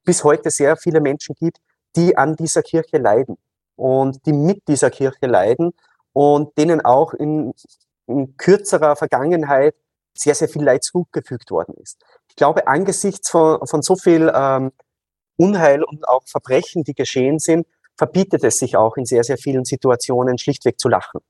bis 0.03 0.23
heute 0.23 0.49
sehr 0.49 0.77
viele 0.77 1.01
Menschen 1.01 1.35
gibt, 1.35 1.57
die 1.95 2.17
an 2.17 2.35
dieser 2.35 2.61
Kirche 2.61 2.97
leiden 2.97 3.37
und 3.75 4.25
die 4.25 4.33
mit 4.33 4.67
dieser 4.67 4.89
Kirche 4.89 5.27
leiden 5.27 5.73
und 6.13 6.57
denen 6.57 6.81
auch 6.83 7.13
in, 7.13 7.53
in 8.07 8.35
kürzerer 8.37 8.95
Vergangenheit 8.95 9.75
sehr, 10.13 10.35
sehr 10.35 10.49
viel 10.49 10.63
Leid 10.63 10.83
zugefügt 10.83 11.51
worden 11.51 11.75
ist. 11.81 12.01
Ich 12.27 12.35
glaube, 12.35 12.67
angesichts 12.67 13.29
von, 13.29 13.65
von 13.65 13.81
so 13.81 13.95
viel 13.95 14.31
ähm, 14.33 14.71
Unheil 15.37 15.83
und 15.83 16.07
auch 16.07 16.23
Verbrechen, 16.25 16.83
die 16.83 16.93
geschehen 16.93 17.39
sind, 17.39 17.65
verbietet 17.97 18.43
es 18.43 18.57
sich 18.57 18.75
auch 18.75 18.97
in 18.97 19.05
sehr, 19.05 19.23
sehr 19.23 19.37
vielen 19.37 19.65
Situationen 19.65 20.37
schlichtweg 20.37 20.79
zu 20.79 20.89
lachen. 20.89 21.21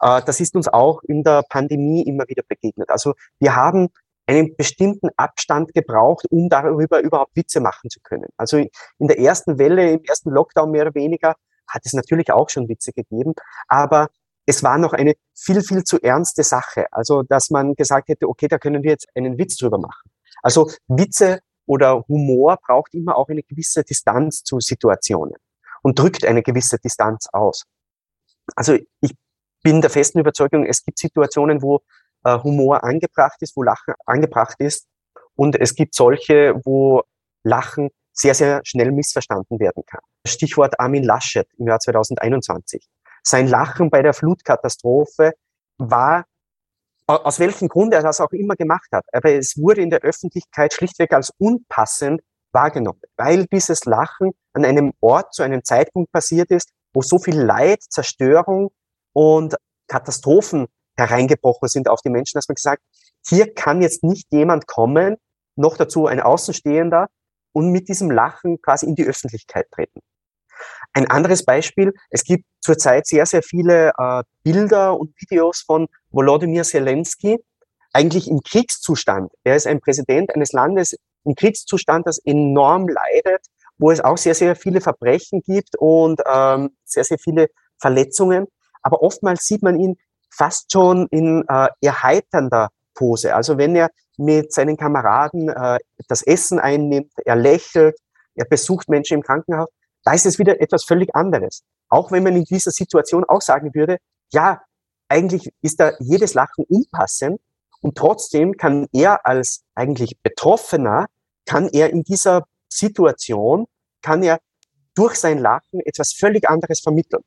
Äh, 0.00 0.22
das 0.24 0.40
ist 0.40 0.54
uns 0.54 0.68
auch 0.68 1.02
in 1.02 1.24
der 1.24 1.42
Pandemie 1.48 2.02
immer 2.02 2.24
wieder 2.28 2.42
begegnet. 2.46 2.90
Also 2.90 3.14
wir 3.40 3.56
haben 3.56 3.88
einen 4.26 4.56
bestimmten 4.56 5.08
Abstand 5.16 5.74
gebraucht, 5.74 6.26
um 6.30 6.48
darüber 6.48 7.00
überhaupt 7.00 7.36
Witze 7.36 7.60
machen 7.60 7.90
zu 7.90 8.00
können. 8.00 8.28
Also 8.36 8.58
in 8.58 9.08
der 9.08 9.18
ersten 9.18 9.58
Welle, 9.58 9.90
im 9.90 10.02
ersten 10.04 10.30
Lockdown 10.30 10.70
mehr 10.70 10.82
oder 10.82 10.94
weniger, 10.94 11.34
hat 11.68 11.82
es 11.84 11.92
natürlich 11.92 12.32
auch 12.32 12.48
schon 12.48 12.68
Witze 12.68 12.92
gegeben, 12.92 13.34
aber 13.68 14.08
es 14.46 14.62
war 14.62 14.78
noch 14.78 14.92
eine 14.92 15.14
viel, 15.34 15.62
viel 15.62 15.84
zu 15.84 16.00
ernste 16.02 16.42
Sache. 16.42 16.86
Also, 16.92 17.22
dass 17.22 17.50
man 17.50 17.74
gesagt 17.74 18.08
hätte, 18.08 18.28
okay, 18.28 18.48
da 18.48 18.58
können 18.58 18.82
wir 18.82 18.90
jetzt 18.90 19.08
einen 19.14 19.38
Witz 19.38 19.56
drüber 19.56 19.78
machen. 19.78 20.10
Also 20.42 20.70
Witze 20.88 21.40
oder 21.66 22.04
Humor 22.08 22.58
braucht 22.62 22.94
immer 22.94 23.16
auch 23.16 23.28
eine 23.28 23.42
gewisse 23.42 23.82
Distanz 23.82 24.42
zu 24.42 24.60
Situationen 24.60 25.36
und 25.82 25.98
drückt 25.98 26.26
eine 26.26 26.42
gewisse 26.42 26.78
Distanz 26.78 27.28
aus. 27.32 27.64
Also 28.54 28.76
ich 29.00 29.14
bin 29.62 29.80
der 29.80 29.88
festen 29.88 30.18
Überzeugung, 30.18 30.66
es 30.66 30.84
gibt 30.84 30.98
Situationen, 30.98 31.62
wo 31.62 31.80
äh, 32.24 32.38
Humor 32.42 32.84
angebracht 32.84 33.40
ist, 33.40 33.56
wo 33.56 33.62
Lachen 33.62 33.94
angebracht 34.06 34.56
ist. 34.58 34.86
Und 35.36 35.60
es 35.60 35.74
gibt 35.74 35.94
solche, 35.94 36.54
wo 36.64 37.02
Lachen 37.42 37.90
sehr, 38.12 38.34
sehr 38.34 38.60
schnell 38.64 38.92
missverstanden 38.92 39.58
werden 39.58 39.84
kann. 39.86 40.00
Stichwort 40.26 40.78
Armin 40.78 41.02
Laschet 41.02 41.48
im 41.58 41.66
Jahr 41.66 41.80
2021. 41.80 42.86
Sein 43.22 43.48
Lachen 43.48 43.90
bei 43.90 44.02
der 44.02 44.14
Flutkatastrophe 44.14 45.32
war, 45.78 46.24
aus 47.06 47.40
welchem 47.40 47.68
Grund 47.68 47.92
er 47.92 48.02
das 48.02 48.20
auch 48.20 48.30
immer 48.30 48.54
gemacht 48.54 48.88
hat, 48.92 49.04
aber 49.12 49.32
es 49.32 49.58
wurde 49.58 49.82
in 49.82 49.90
der 49.90 50.00
Öffentlichkeit 50.00 50.72
schlichtweg 50.72 51.12
als 51.12 51.32
unpassend 51.38 52.22
wahrgenommen, 52.52 53.00
weil 53.16 53.46
dieses 53.46 53.84
Lachen 53.84 54.30
an 54.52 54.64
einem 54.64 54.92
Ort 55.00 55.34
zu 55.34 55.42
einem 55.42 55.64
Zeitpunkt 55.64 56.12
passiert 56.12 56.50
ist, 56.50 56.70
wo 56.94 57.02
so 57.02 57.18
viel 57.18 57.38
Leid, 57.38 57.82
Zerstörung 57.82 58.70
und 59.12 59.56
Katastrophen 59.88 60.68
hereingebrochen 60.96 61.68
sind 61.68 61.88
auf 61.88 62.00
die 62.02 62.10
Menschen, 62.10 62.36
dass 62.36 62.48
man 62.48 62.54
gesagt, 62.54 62.82
hier 63.26 63.52
kann 63.52 63.82
jetzt 63.82 64.04
nicht 64.04 64.26
jemand 64.30 64.66
kommen, 64.66 65.16
noch 65.56 65.76
dazu 65.76 66.06
ein 66.06 66.20
Außenstehender 66.20 67.08
und 67.52 67.70
mit 67.70 67.88
diesem 67.88 68.10
Lachen 68.10 68.60
quasi 68.60 68.86
in 68.86 68.94
die 68.94 69.04
Öffentlichkeit 69.04 69.66
treten. 69.70 70.00
Ein 70.92 71.10
anderes 71.10 71.44
Beispiel, 71.44 71.92
es 72.10 72.24
gibt 72.24 72.44
zurzeit 72.60 73.06
sehr, 73.06 73.26
sehr 73.26 73.42
viele 73.42 73.92
äh, 73.98 74.22
Bilder 74.42 74.98
und 74.98 75.14
Videos 75.20 75.60
von 75.60 75.88
Volodymyr 76.10 76.64
Zelensky, 76.64 77.38
eigentlich 77.92 78.28
im 78.28 78.40
Kriegszustand. 78.40 79.32
Er 79.44 79.56
ist 79.56 79.66
ein 79.66 79.80
Präsident 79.80 80.34
eines 80.34 80.52
Landes 80.52 80.96
im 81.24 81.34
Kriegszustand, 81.34 82.06
das 82.06 82.18
enorm 82.18 82.88
leidet, 82.88 83.46
wo 83.78 83.90
es 83.90 84.00
auch 84.00 84.18
sehr, 84.18 84.34
sehr 84.34 84.56
viele 84.56 84.80
Verbrechen 84.80 85.42
gibt 85.42 85.76
und 85.78 86.20
ähm, 86.26 86.70
sehr, 86.84 87.04
sehr 87.04 87.18
viele 87.18 87.48
Verletzungen. 87.78 88.46
Aber 88.82 89.02
oftmals 89.02 89.44
sieht 89.44 89.62
man 89.62 89.78
ihn 89.80 89.96
fast 90.36 90.72
schon 90.72 91.06
in 91.10 91.44
äh, 91.48 91.68
erheiternder 91.80 92.70
Pose. 92.94 93.34
Also 93.34 93.58
wenn 93.58 93.76
er 93.76 93.90
mit 94.16 94.52
seinen 94.52 94.76
Kameraden 94.76 95.48
äh, 95.48 95.78
das 96.08 96.22
Essen 96.22 96.58
einnimmt, 96.58 97.12
er 97.24 97.36
lächelt, 97.36 97.96
er 98.34 98.44
besucht 98.44 98.88
Menschen 98.88 99.18
im 99.18 99.22
Krankenhaus, 99.22 99.68
da 100.04 100.12
ist 100.12 100.26
es 100.26 100.38
wieder 100.38 100.60
etwas 100.60 100.84
völlig 100.84 101.14
anderes. 101.14 101.62
Auch 101.88 102.12
wenn 102.12 102.22
man 102.22 102.36
in 102.36 102.44
dieser 102.44 102.70
Situation 102.70 103.24
auch 103.24 103.40
sagen 103.40 103.74
würde, 103.74 103.98
ja, 104.32 104.62
eigentlich 105.08 105.52
ist 105.62 105.80
da 105.80 105.92
jedes 106.00 106.34
Lachen 106.34 106.64
unpassend 106.68 107.40
und 107.80 107.96
trotzdem 107.96 108.56
kann 108.56 108.86
er 108.92 109.26
als 109.26 109.62
eigentlich 109.74 110.18
Betroffener, 110.22 111.06
kann 111.46 111.68
er 111.68 111.90
in 111.90 112.02
dieser 112.02 112.44
Situation, 112.68 113.66
kann 114.02 114.22
er 114.22 114.40
durch 114.94 115.16
sein 115.16 115.38
Lachen 115.38 115.80
etwas 115.80 116.12
völlig 116.12 116.48
anderes 116.48 116.80
vermitteln 116.80 117.22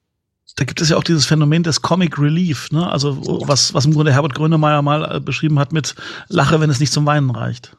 da 0.55 0.63
gibt 0.63 0.81
es 0.81 0.89
ja 0.89 0.97
auch 0.97 1.03
dieses 1.03 1.25
Phänomen 1.25 1.63
des 1.63 1.81
Comic 1.81 2.17
Relief, 2.17 2.71
ne? 2.71 2.89
Also 2.89 3.17
was, 3.47 3.73
was 3.73 3.85
im 3.85 3.93
Grunde 3.93 4.13
Herbert 4.13 4.33
Grönemeyer 4.35 4.81
mal 4.81 5.17
äh, 5.17 5.19
beschrieben 5.19 5.59
hat 5.59 5.71
mit 5.71 5.95
Lache, 6.29 6.59
wenn 6.59 6.69
es 6.69 6.79
nicht 6.79 6.93
zum 6.93 7.05
Weinen 7.05 7.29
reicht. 7.29 7.75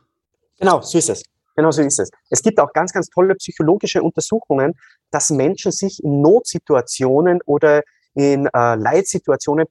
Genau, 0.58 0.80
so 0.82 0.98
ist 0.98 1.08
es. 1.08 1.22
Genau 1.56 1.70
so 1.72 1.82
ist 1.82 1.98
es. 1.98 2.10
Es 2.30 2.42
gibt 2.42 2.60
auch 2.60 2.72
ganz, 2.72 2.92
ganz 2.92 3.08
tolle 3.08 3.34
psychologische 3.34 4.02
Untersuchungen, 4.02 4.74
dass 5.10 5.30
Menschen 5.30 5.72
sich 5.72 6.02
in 6.04 6.20
Notsituationen 6.20 7.40
oder 7.46 7.82
in 8.14 8.46
äh, 8.46 8.74
Leitsituationen 8.76 9.66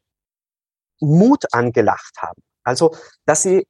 Mut 0.99 1.45
angelacht 1.53 2.15
haben. 2.17 2.41
Also, 2.63 2.93
dass 3.25 3.43
sie 3.43 3.65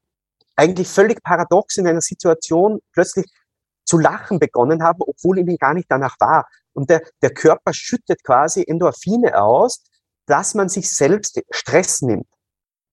eigentlich 0.56 0.88
völlig 0.88 1.22
paradox 1.22 1.78
in 1.78 1.88
einer 1.88 2.02
Situation 2.02 2.80
plötzlich 2.94 3.28
zu 3.86 4.00
lachen 4.00 4.40
begonnen 4.40 4.84
haben, 4.84 5.00
obwohl 5.02 5.38
ihnen 5.38 5.58
gar 5.58 5.74
nicht 5.74 5.90
danach 5.90 6.16
war. 6.20 6.48
Und 6.78 6.92
der, 6.92 7.02
der 7.24 7.34
Körper 7.34 7.74
schüttet 7.74 8.24
quasi 8.24 8.64
Endorphine 8.66 9.42
aus, 9.42 9.84
dass 10.28 10.54
man 10.54 10.70
sich 10.70 10.94
selbst 10.94 11.42
Stress 11.50 12.04
nimmt. 12.04 12.28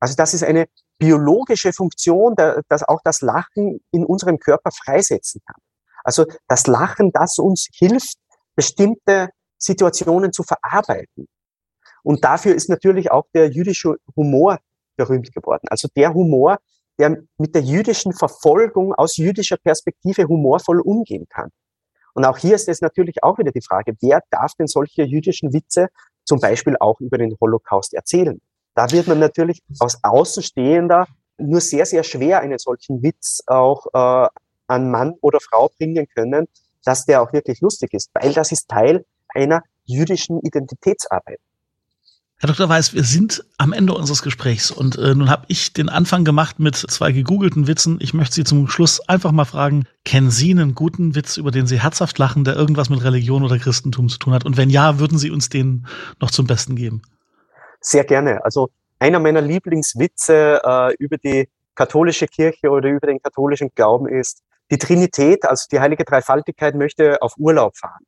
Also 0.00 0.14
das 0.16 0.32
ist 0.32 0.42
eine 0.42 0.68
biologische 0.98 1.70
Funktion, 1.74 2.34
dass 2.34 2.82
auch 2.82 3.00
das 3.04 3.20
Lachen 3.20 3.80
in 3.90 4.06
unserem 4.06 4.38
Körper 4.38 4.70
freisetzen 4.70 5.42
kann. 5.46 5.60
Also 6.02 6.24
das 6.48 6.66
Lachen, 6.66 7.12
das 7.12 7.38
uns 7.38 7.68
hilft, 7.74 8.16
bestimmte 8.56 9.28
Situationen 9.58 10.32
zu 10.32 10.44
verarbeiten. 10.44 11.28
Und 12.02 12.24
dafür 12.24 12.54
ist 12.54 12.70
natürlich 12.70 13.10
auch 13.10 13.26
der 13.34 13.50
jüdische 13.50 13.96
Humor 14.16 14.60
berühmt 14.96 15.30
geworden. 15.34 15.66
Also 15.68 15.88
der 15.94 16.14
Humor, 16.14 16.58
der 16.98 17.18
mit 17.36 17.54
der 17.54 17.62
jüdischen 17.62 18.14
Verfolgung 18.14 18.94
aus 18.94 19.18
jüdischer 19.18 19.58
Perspektive 19.58 20.24
humorvoll 20.24 20.80
umgehen 20.80 21.26
kann. 21.28 21.50
Und 22.14 22.24
auch 22.24 22.38
hier 22.38 22.54
ist 22.54 22.68
es 22.68 22.80
natürlich 22.80 23.22
auch 23.22 23.38
wieder 23.38 23.52
die 23.52 23.60
Frage, 23.60 23.94
wer 24.00 24.22
darf 24.30 24.54
denn 24.54 24.66
solche 24.66 25.02
jüdischen 25.02 25.52
Witze 25.52 25.88
zum 26.24 26.40
Beispiel 26.40 26.76
auch 26.78 27.00
über 27.00 27.18
den 27.18 27.36
Holocaust 27.40 27.92
erzählen? 27.92 28.40
Da 28.74 28.90
wird 28.90 29.06
man 29.06 29.18
natürlich 29.18 29.62
aus 29.78 29.98
Außenstehender 30.02 31.06
nur 31.38 31.60
sehr, 31.60 31.86
sehr 31.86 32.04
schwer 32.04 32.40
einen 32.40 32.58
solchen 32.58 33.02
Witz 33.02 33.42
auch 33.46 33.86
äh, 33.92 34.28
an 34.66 34.90
Mann 34.90 35.14
oder 35.20 35.40
Frau 35.40 35.70
bringen 35.76 36.06
können, 36.08 36.46
dass 36.84 37.04
der 37.04 37.22
auch 37.22 37.32
wirklich 37.32 37.60
lustig 37.60 37.92
ist, 37.94 38.10
weil 38.14 38.32
das 38.32 38.52
ist 38.52 38.68
Teil 38.68 39.04
einer 39.28 39.62
jüdischen 39.84 40.40
Identitätsarbeit. 40.40 41.40
Herr 42.44 42.52
Dr. 42.52 42.68
Weiß, 42.68 42.92
wir 42.92 43.04
sind 43.04 43.42
am 43.56 43.72
Ende 43.72 43.94
unseres 43.94 44.20
Gesprächs 44.20 44.70
und 44.70 44.98
äh, 44.98 45.14
nun 45.14 45.30
habe 45.30 45.46
ich 45.48 45.72
den 45.72 45.88
Anfang 45.88 46.24
gemacht 46.26 46.58
mit 46.58 46.76
zwei 46.76 47.10
gegoogelten 47.10 47.66
Witzen. 47.66 47.96
Ich 48.02 48.12
möchte 48.12 48.34
Sie 48.34 48.44
zum 48.44 48.68
Schluss 48.68 49.00
einfach 49.08 49.32
mal 49.32 49.46
fragen, 49.46 49.86
kennen 50.04 50.30
Sie 50.30 50.50
einen 50.50 50.74
guten 50.74 51.14
Witz, 51.14 51.38
über 51.38 51.50
den 51.50 51.66
Sie 51.66 51.80
herzhaft 51.80 52.18
lachen, 52.18 52.44
der 52.44 52.54
irgendwas 52.54 52.90
mit 52.90 53.02
Religion 53.02 53.44
oder 53.44 53.58
Christentum 53.58 54.10
zu 54.10 54.18
tun 54.18 54.34
hat? 54.34 54.44
Und 54.44 54.58
wenn 54.58 54.68
ja, 54.68 54.98
würden 54.98 55.16
Sie 55.16 55.30
uns 55.30 55.48
den 55.48 55.86
noch 56.20 56.30
zum 56.30 56.46
Besten 56.46 56.76
geben? 56.76 57.00
Sehr 57.80 58.04
gerne. 58.04 58.44
Also 58.44 58.68
einer 58.98 59.20
meiner 59.20 59.40
Lieblingswitze 59.40 60.60
äh, 60.62 60.94
über 60.98 61.16
die 61.16 61.48
katholische 61.74 62.26
Kirche 62.26 62.68
oder 62.68 62.90
über 62.90 63.06
den 63.06 63.22
katholischen 63.22 63.70
Glauben 63.74 64.06
ist, 64.06 64.42
die 64.70 64.76
Trinität, 64.76 65.46
also 65.46 65.64
die 65.72 65.80
heilige 65.80 66.04
Dreifaltigkeit, 66.04 66.74
möchte 66.74 67.22
auf 67.22 67.32
Urlaub 67.38 67.74
fahren. 67.78 68.04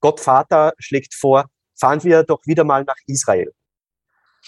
Gott 0.00 0.20
Vater 0.20 0.74
schlägt 0.78 1.14
vor, 1.14 1.46
fahren 1.74 2.04
wir 2.04 2.22
doch 2.22 2.40
wieder 2.44 2.64
mal 2.64 2.84
nach 2.84 2.96
Israel. 3.06 3.50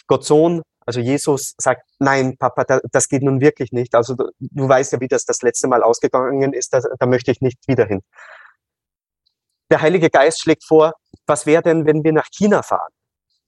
Gott 0.06 0.24
Sohn, 0.24 0.62
also 0.86 1.00
Jesus 1.00 1.54
sagt, 1.58 1.82
nein, 1.98 2.36
Papa, 2.36 2.64
das 2.92 3.08
geht 3.08 3.22
nun 3.22 3.40
wirklich 3.40 3.72
nicht. 3.72 3.94
Also 3.94 4.14
du, 4.14 4.30
du 4.38 4.68
weißt 4.68 4.92
ja, 4.92 5.00
wie 5.00 5.08
das 5.08 5.24
das 5.24 5.40
letzte 5.42 5.66
Mal 5.66 5.82
ausgegangen 5.82 6.52
ist, 6.52 6.74
da, 6.74 6.80
da 6.98 7.06
möchte 7.06 7.30
ich 7.30 7.40
nicht 7.40 7.58
wieder 7.66 7.86
hin. 7.86 8.02
Der 9.70 9.80
Heilige 9.80 10.10
Geist 10.10 10.40
schlägt 10.40 10.64
vor, 10.64 10.92
was 11.26 11.46
wäre 11.46 11.62
denn, 11.62 11.86
wenn 11.86 12.04
wir 12.04 12.12
nach 12.12 12.28
China 12.30 12.62
fahren? 12.62 12.92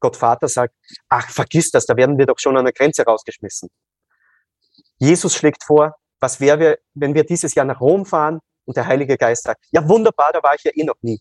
Gott 0.01 0.17
Vater 0.17 0.49
sagt, 0.49 0.75
ach, 1.09 1.29
vergiss 1.31 1.71
das, 1.71 1.87
da 1.87 1.97
werden 1.97 2.19
wir 2.19 2.27
doch 2.27 2.39
schon 2.39 2.57
an 2.57 2.65
der 2.65 2.73
Grenze 2.73 3.05
rausgeschmissen. 3.05 3.69
Jesus 4.99 5.35
schlägt 5.35 5.65
vor, 5.65 5.95
was 6.21 6.41
wäre, 6.41 6.79
wenn 6.95 7.15
wir 7.15 7.25
dieses 7.25 7.55
Jahr 7.55 7.67
nach 7.67 7.81
Rom 7.81 8.07
fahren? 8.07 8.41
Und 8.65 8.77
der 8.77 8.87
Heilige 8.87 9.17
Geist 9.17 9.45
sagt, 9.45 9.65
ja 9.71 9.87
wunderbar, 9.89 10.33
da 10.33 10.43
war 10.43 10.55
ich 10.55 10.65
ja 10.65 10.73
eh 10.75 10.85
noch 10.85 10.97
nie. 11.03 11.21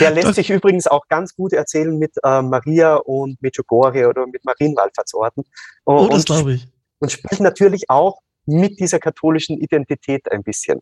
Der 0.00 0.10
lässt 0.10 0.28
das 0.28 0.36
sich 0.36 0.50
übrigens 0.50 0.86
auch 0.86 1.06
ganz 1.08 1.34
gut 1.34 1.52
erzählen 1.52 1.98
mit 1.98 2.12
äh, 2.22 2.42
Maria 2.42 2.96
und 2.96 3.40
Medjugorje 3.42 4.08
oder 4.08 4.26
mit 4.26 4.44
Marienwallfahrtsorten. 4.44 5.44
Oh, 5.84 6.08
das 6.10 6.24
glaube 6.24 6.54
ich. 6.54 6.66
Und 6.98 7.12
spielt 7.12 7.40
natürlich 7.40 7.88
auch 7.88 8.20
mit 8.46 8.78
dieser 8.78 8.98
katholischen 8.98 9.58
Identität 9.58 10.30
ein 10.30 10.42
bisschen, 10.42 10.80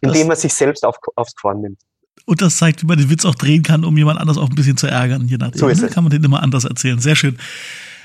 indem 0.00 0.28
das, 0.28 0.38
er 0.38 0.42
sich 0.42 0.54
selbst 0.54 0.84
auf, 0.84 0.96
aufs 1.16 1.34
Korn 1.34 1.60
nimmt. 1.60 1.80
Und 2.26 2.40
das 2.40 2.56
zeigt, 2.56 2.82
wie 2.82 2.86
man 2.86 2.98
den 2.98 3.10
Witz 3.10 3.24
auch 3.24 3.34
drehen 3.34 3.62
kann, 3.62 3.84
um 3.84 3.96
jemand 3.96 4.18
anders 4.18 4.38
auch 4.38 4.48
ein 4.48 4.54
bisschen 4.54 4.76
zu 4.76 4.86
ärgern. 4.86 5.26
Je 5.28 5.36
nachdem 5.36 5.58
so 5.58 5.68
ist 5.68 5.80
ne? 5.80 5.88
es. 5.88 5.94
kann 5.94 6.04
man 6.04 6.10
den 6.10 6.24
immer 6.24 6.42
anders 6.42 6.64
erzählen. 6.64 6.98
Sehr 6.98 7.16
schön. 7.16 7.38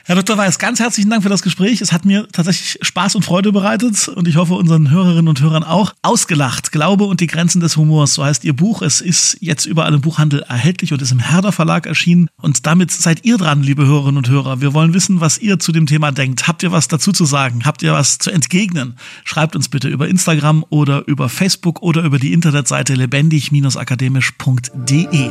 Herr 0.09 0.15
Dr. 0.15 0.39
Weiß, 0.39 0.57
ganz 0.57 0.79
herzlichen 0.79 1.11
Dank 1.11 1.21
für 1.21 1.29
das 1.29 1.43
Gespräch. 1.43 1.81
Es 1.81 1.91
hat 1.91 2.03
mir 2.03 2.27
tatsächlich 2.31 2.79
Spaß 2.81 3.13
und 3.13 3.23
Freude 3.23 3.51
bereitet 3.51 4.07
und 4.07 4.27
ich 4.27 4.37
hoffe 4.37 4.55
unseren 4.55 4.89
Hörerinnen 4.89 5.27
und 5.27 5.39
Hörern 5.39 5.63
auch. 5.63 5.93
Ausgelacht, 6.01 6.71
Glaube 6.71 7.03
und 7.03 7.21
die 7.21 7.27
Grenzen 7.27 7.59
des 7.59 7.77
Humors, 7.77 8.15
so 8.15 8.25
heißt 8.25 8.43
Ihr 8.43 8.55
Buch. 8.55 8.81
Es 8.81 9.01
ist 9.01 9.37
jetzt 9.39 9.67
überall 9.67 9.93
im 9.93 10.01
Buchhandel 10.01 10.41
erhältlich 10.41 10.93
und 10.93 11.01
ist 11.03 11.11
im 11.11 11.19
Herder 11.19 11.51
Verlag 11.51 11.85
erschienen. 11.85 12.27
Und 12.37 12.65
damit 12.65 12.89
seid 12.89 13.23
ihr 13.23 13.37
dran, 13.37 13.61
liebe 13.61 13.85
Hörerinnen 13.85 14.17
und 14.17 14.27
Hörer. 14.27 14.61
Wir 14.61 14.73
wollen 14.73 14.95
wissen, 14.95 15.21
was 15.21 15.37
ihr 15.37 15.59
zu 15.59 15.71
dem 15.71 15.85
Thema 15.85 16.11
denkt. 16.11 16.47
Habt 16.47 16.63
ihr 16.63 16.71
was 16.71 16.87
dazu 16.87 17.11
zu 17.11 17.25
sagen? 17.25 17.65
Habt 17.65 17.83
ihr 17.83 17.93
was 17.93 18.17
zu 18.17 18.31
entgegnen? 18.31 18.95
Schreibt 19.25 19.55
uns 19.55 19.69
bitte 19.69 19.89
über 19.89 20.07
Instagram 20.07 20.65
oder 20.69 21.07
über 21.07 21.29
Facebook 21.29 21.83
oder 21.83 22.01
über 22.01 22.17
die 22.17 22.33
Internetseite 22.33 22.95
lebendig-akademisch.de. 22.95 25.29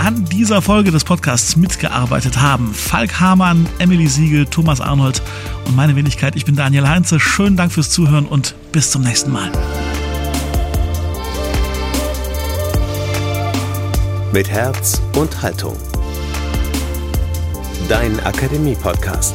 an 0.00 0.24
dieser 0.24 0.62
Folge 0.62 0.90
des 0.90 1.04
Podcasts 1.04 1.56
mitgearbeitet 1.56 2.40
haben. 2.40 2.72
Falk 2.74 3.20
Hamann, 3.20 3.66
Emily 3.78 4.08
Siegel, 4.08 4.46
Thomas 4.46 4.80
Arnold 4.80 5.20
und 5.66 5.76
meine 5.76 5.94
Wenigkeit. 5.94 6.36
Ich 6.36 6.46
bin 6.46 6.56
Daniel 6.56 6.88
Heinze. 6.88 7.20
Schönen 7.20 7.56
Dank 7.56 7.70
fürs 7.72 7.90
Zuhören 7.90 8.24
und 8.24 8.54
bis 8.72 8.90
zum 8.90 9.02
nächsten 9.02 9.30
Mal. 9.30 9.52
Mit 14.32 14.48
Herz 14.48 15.02
und 15.16 15.42
Haltung. 15.42 15.76
Dein 17.88 18.18
Akademie-Podcast. 18.20 19.34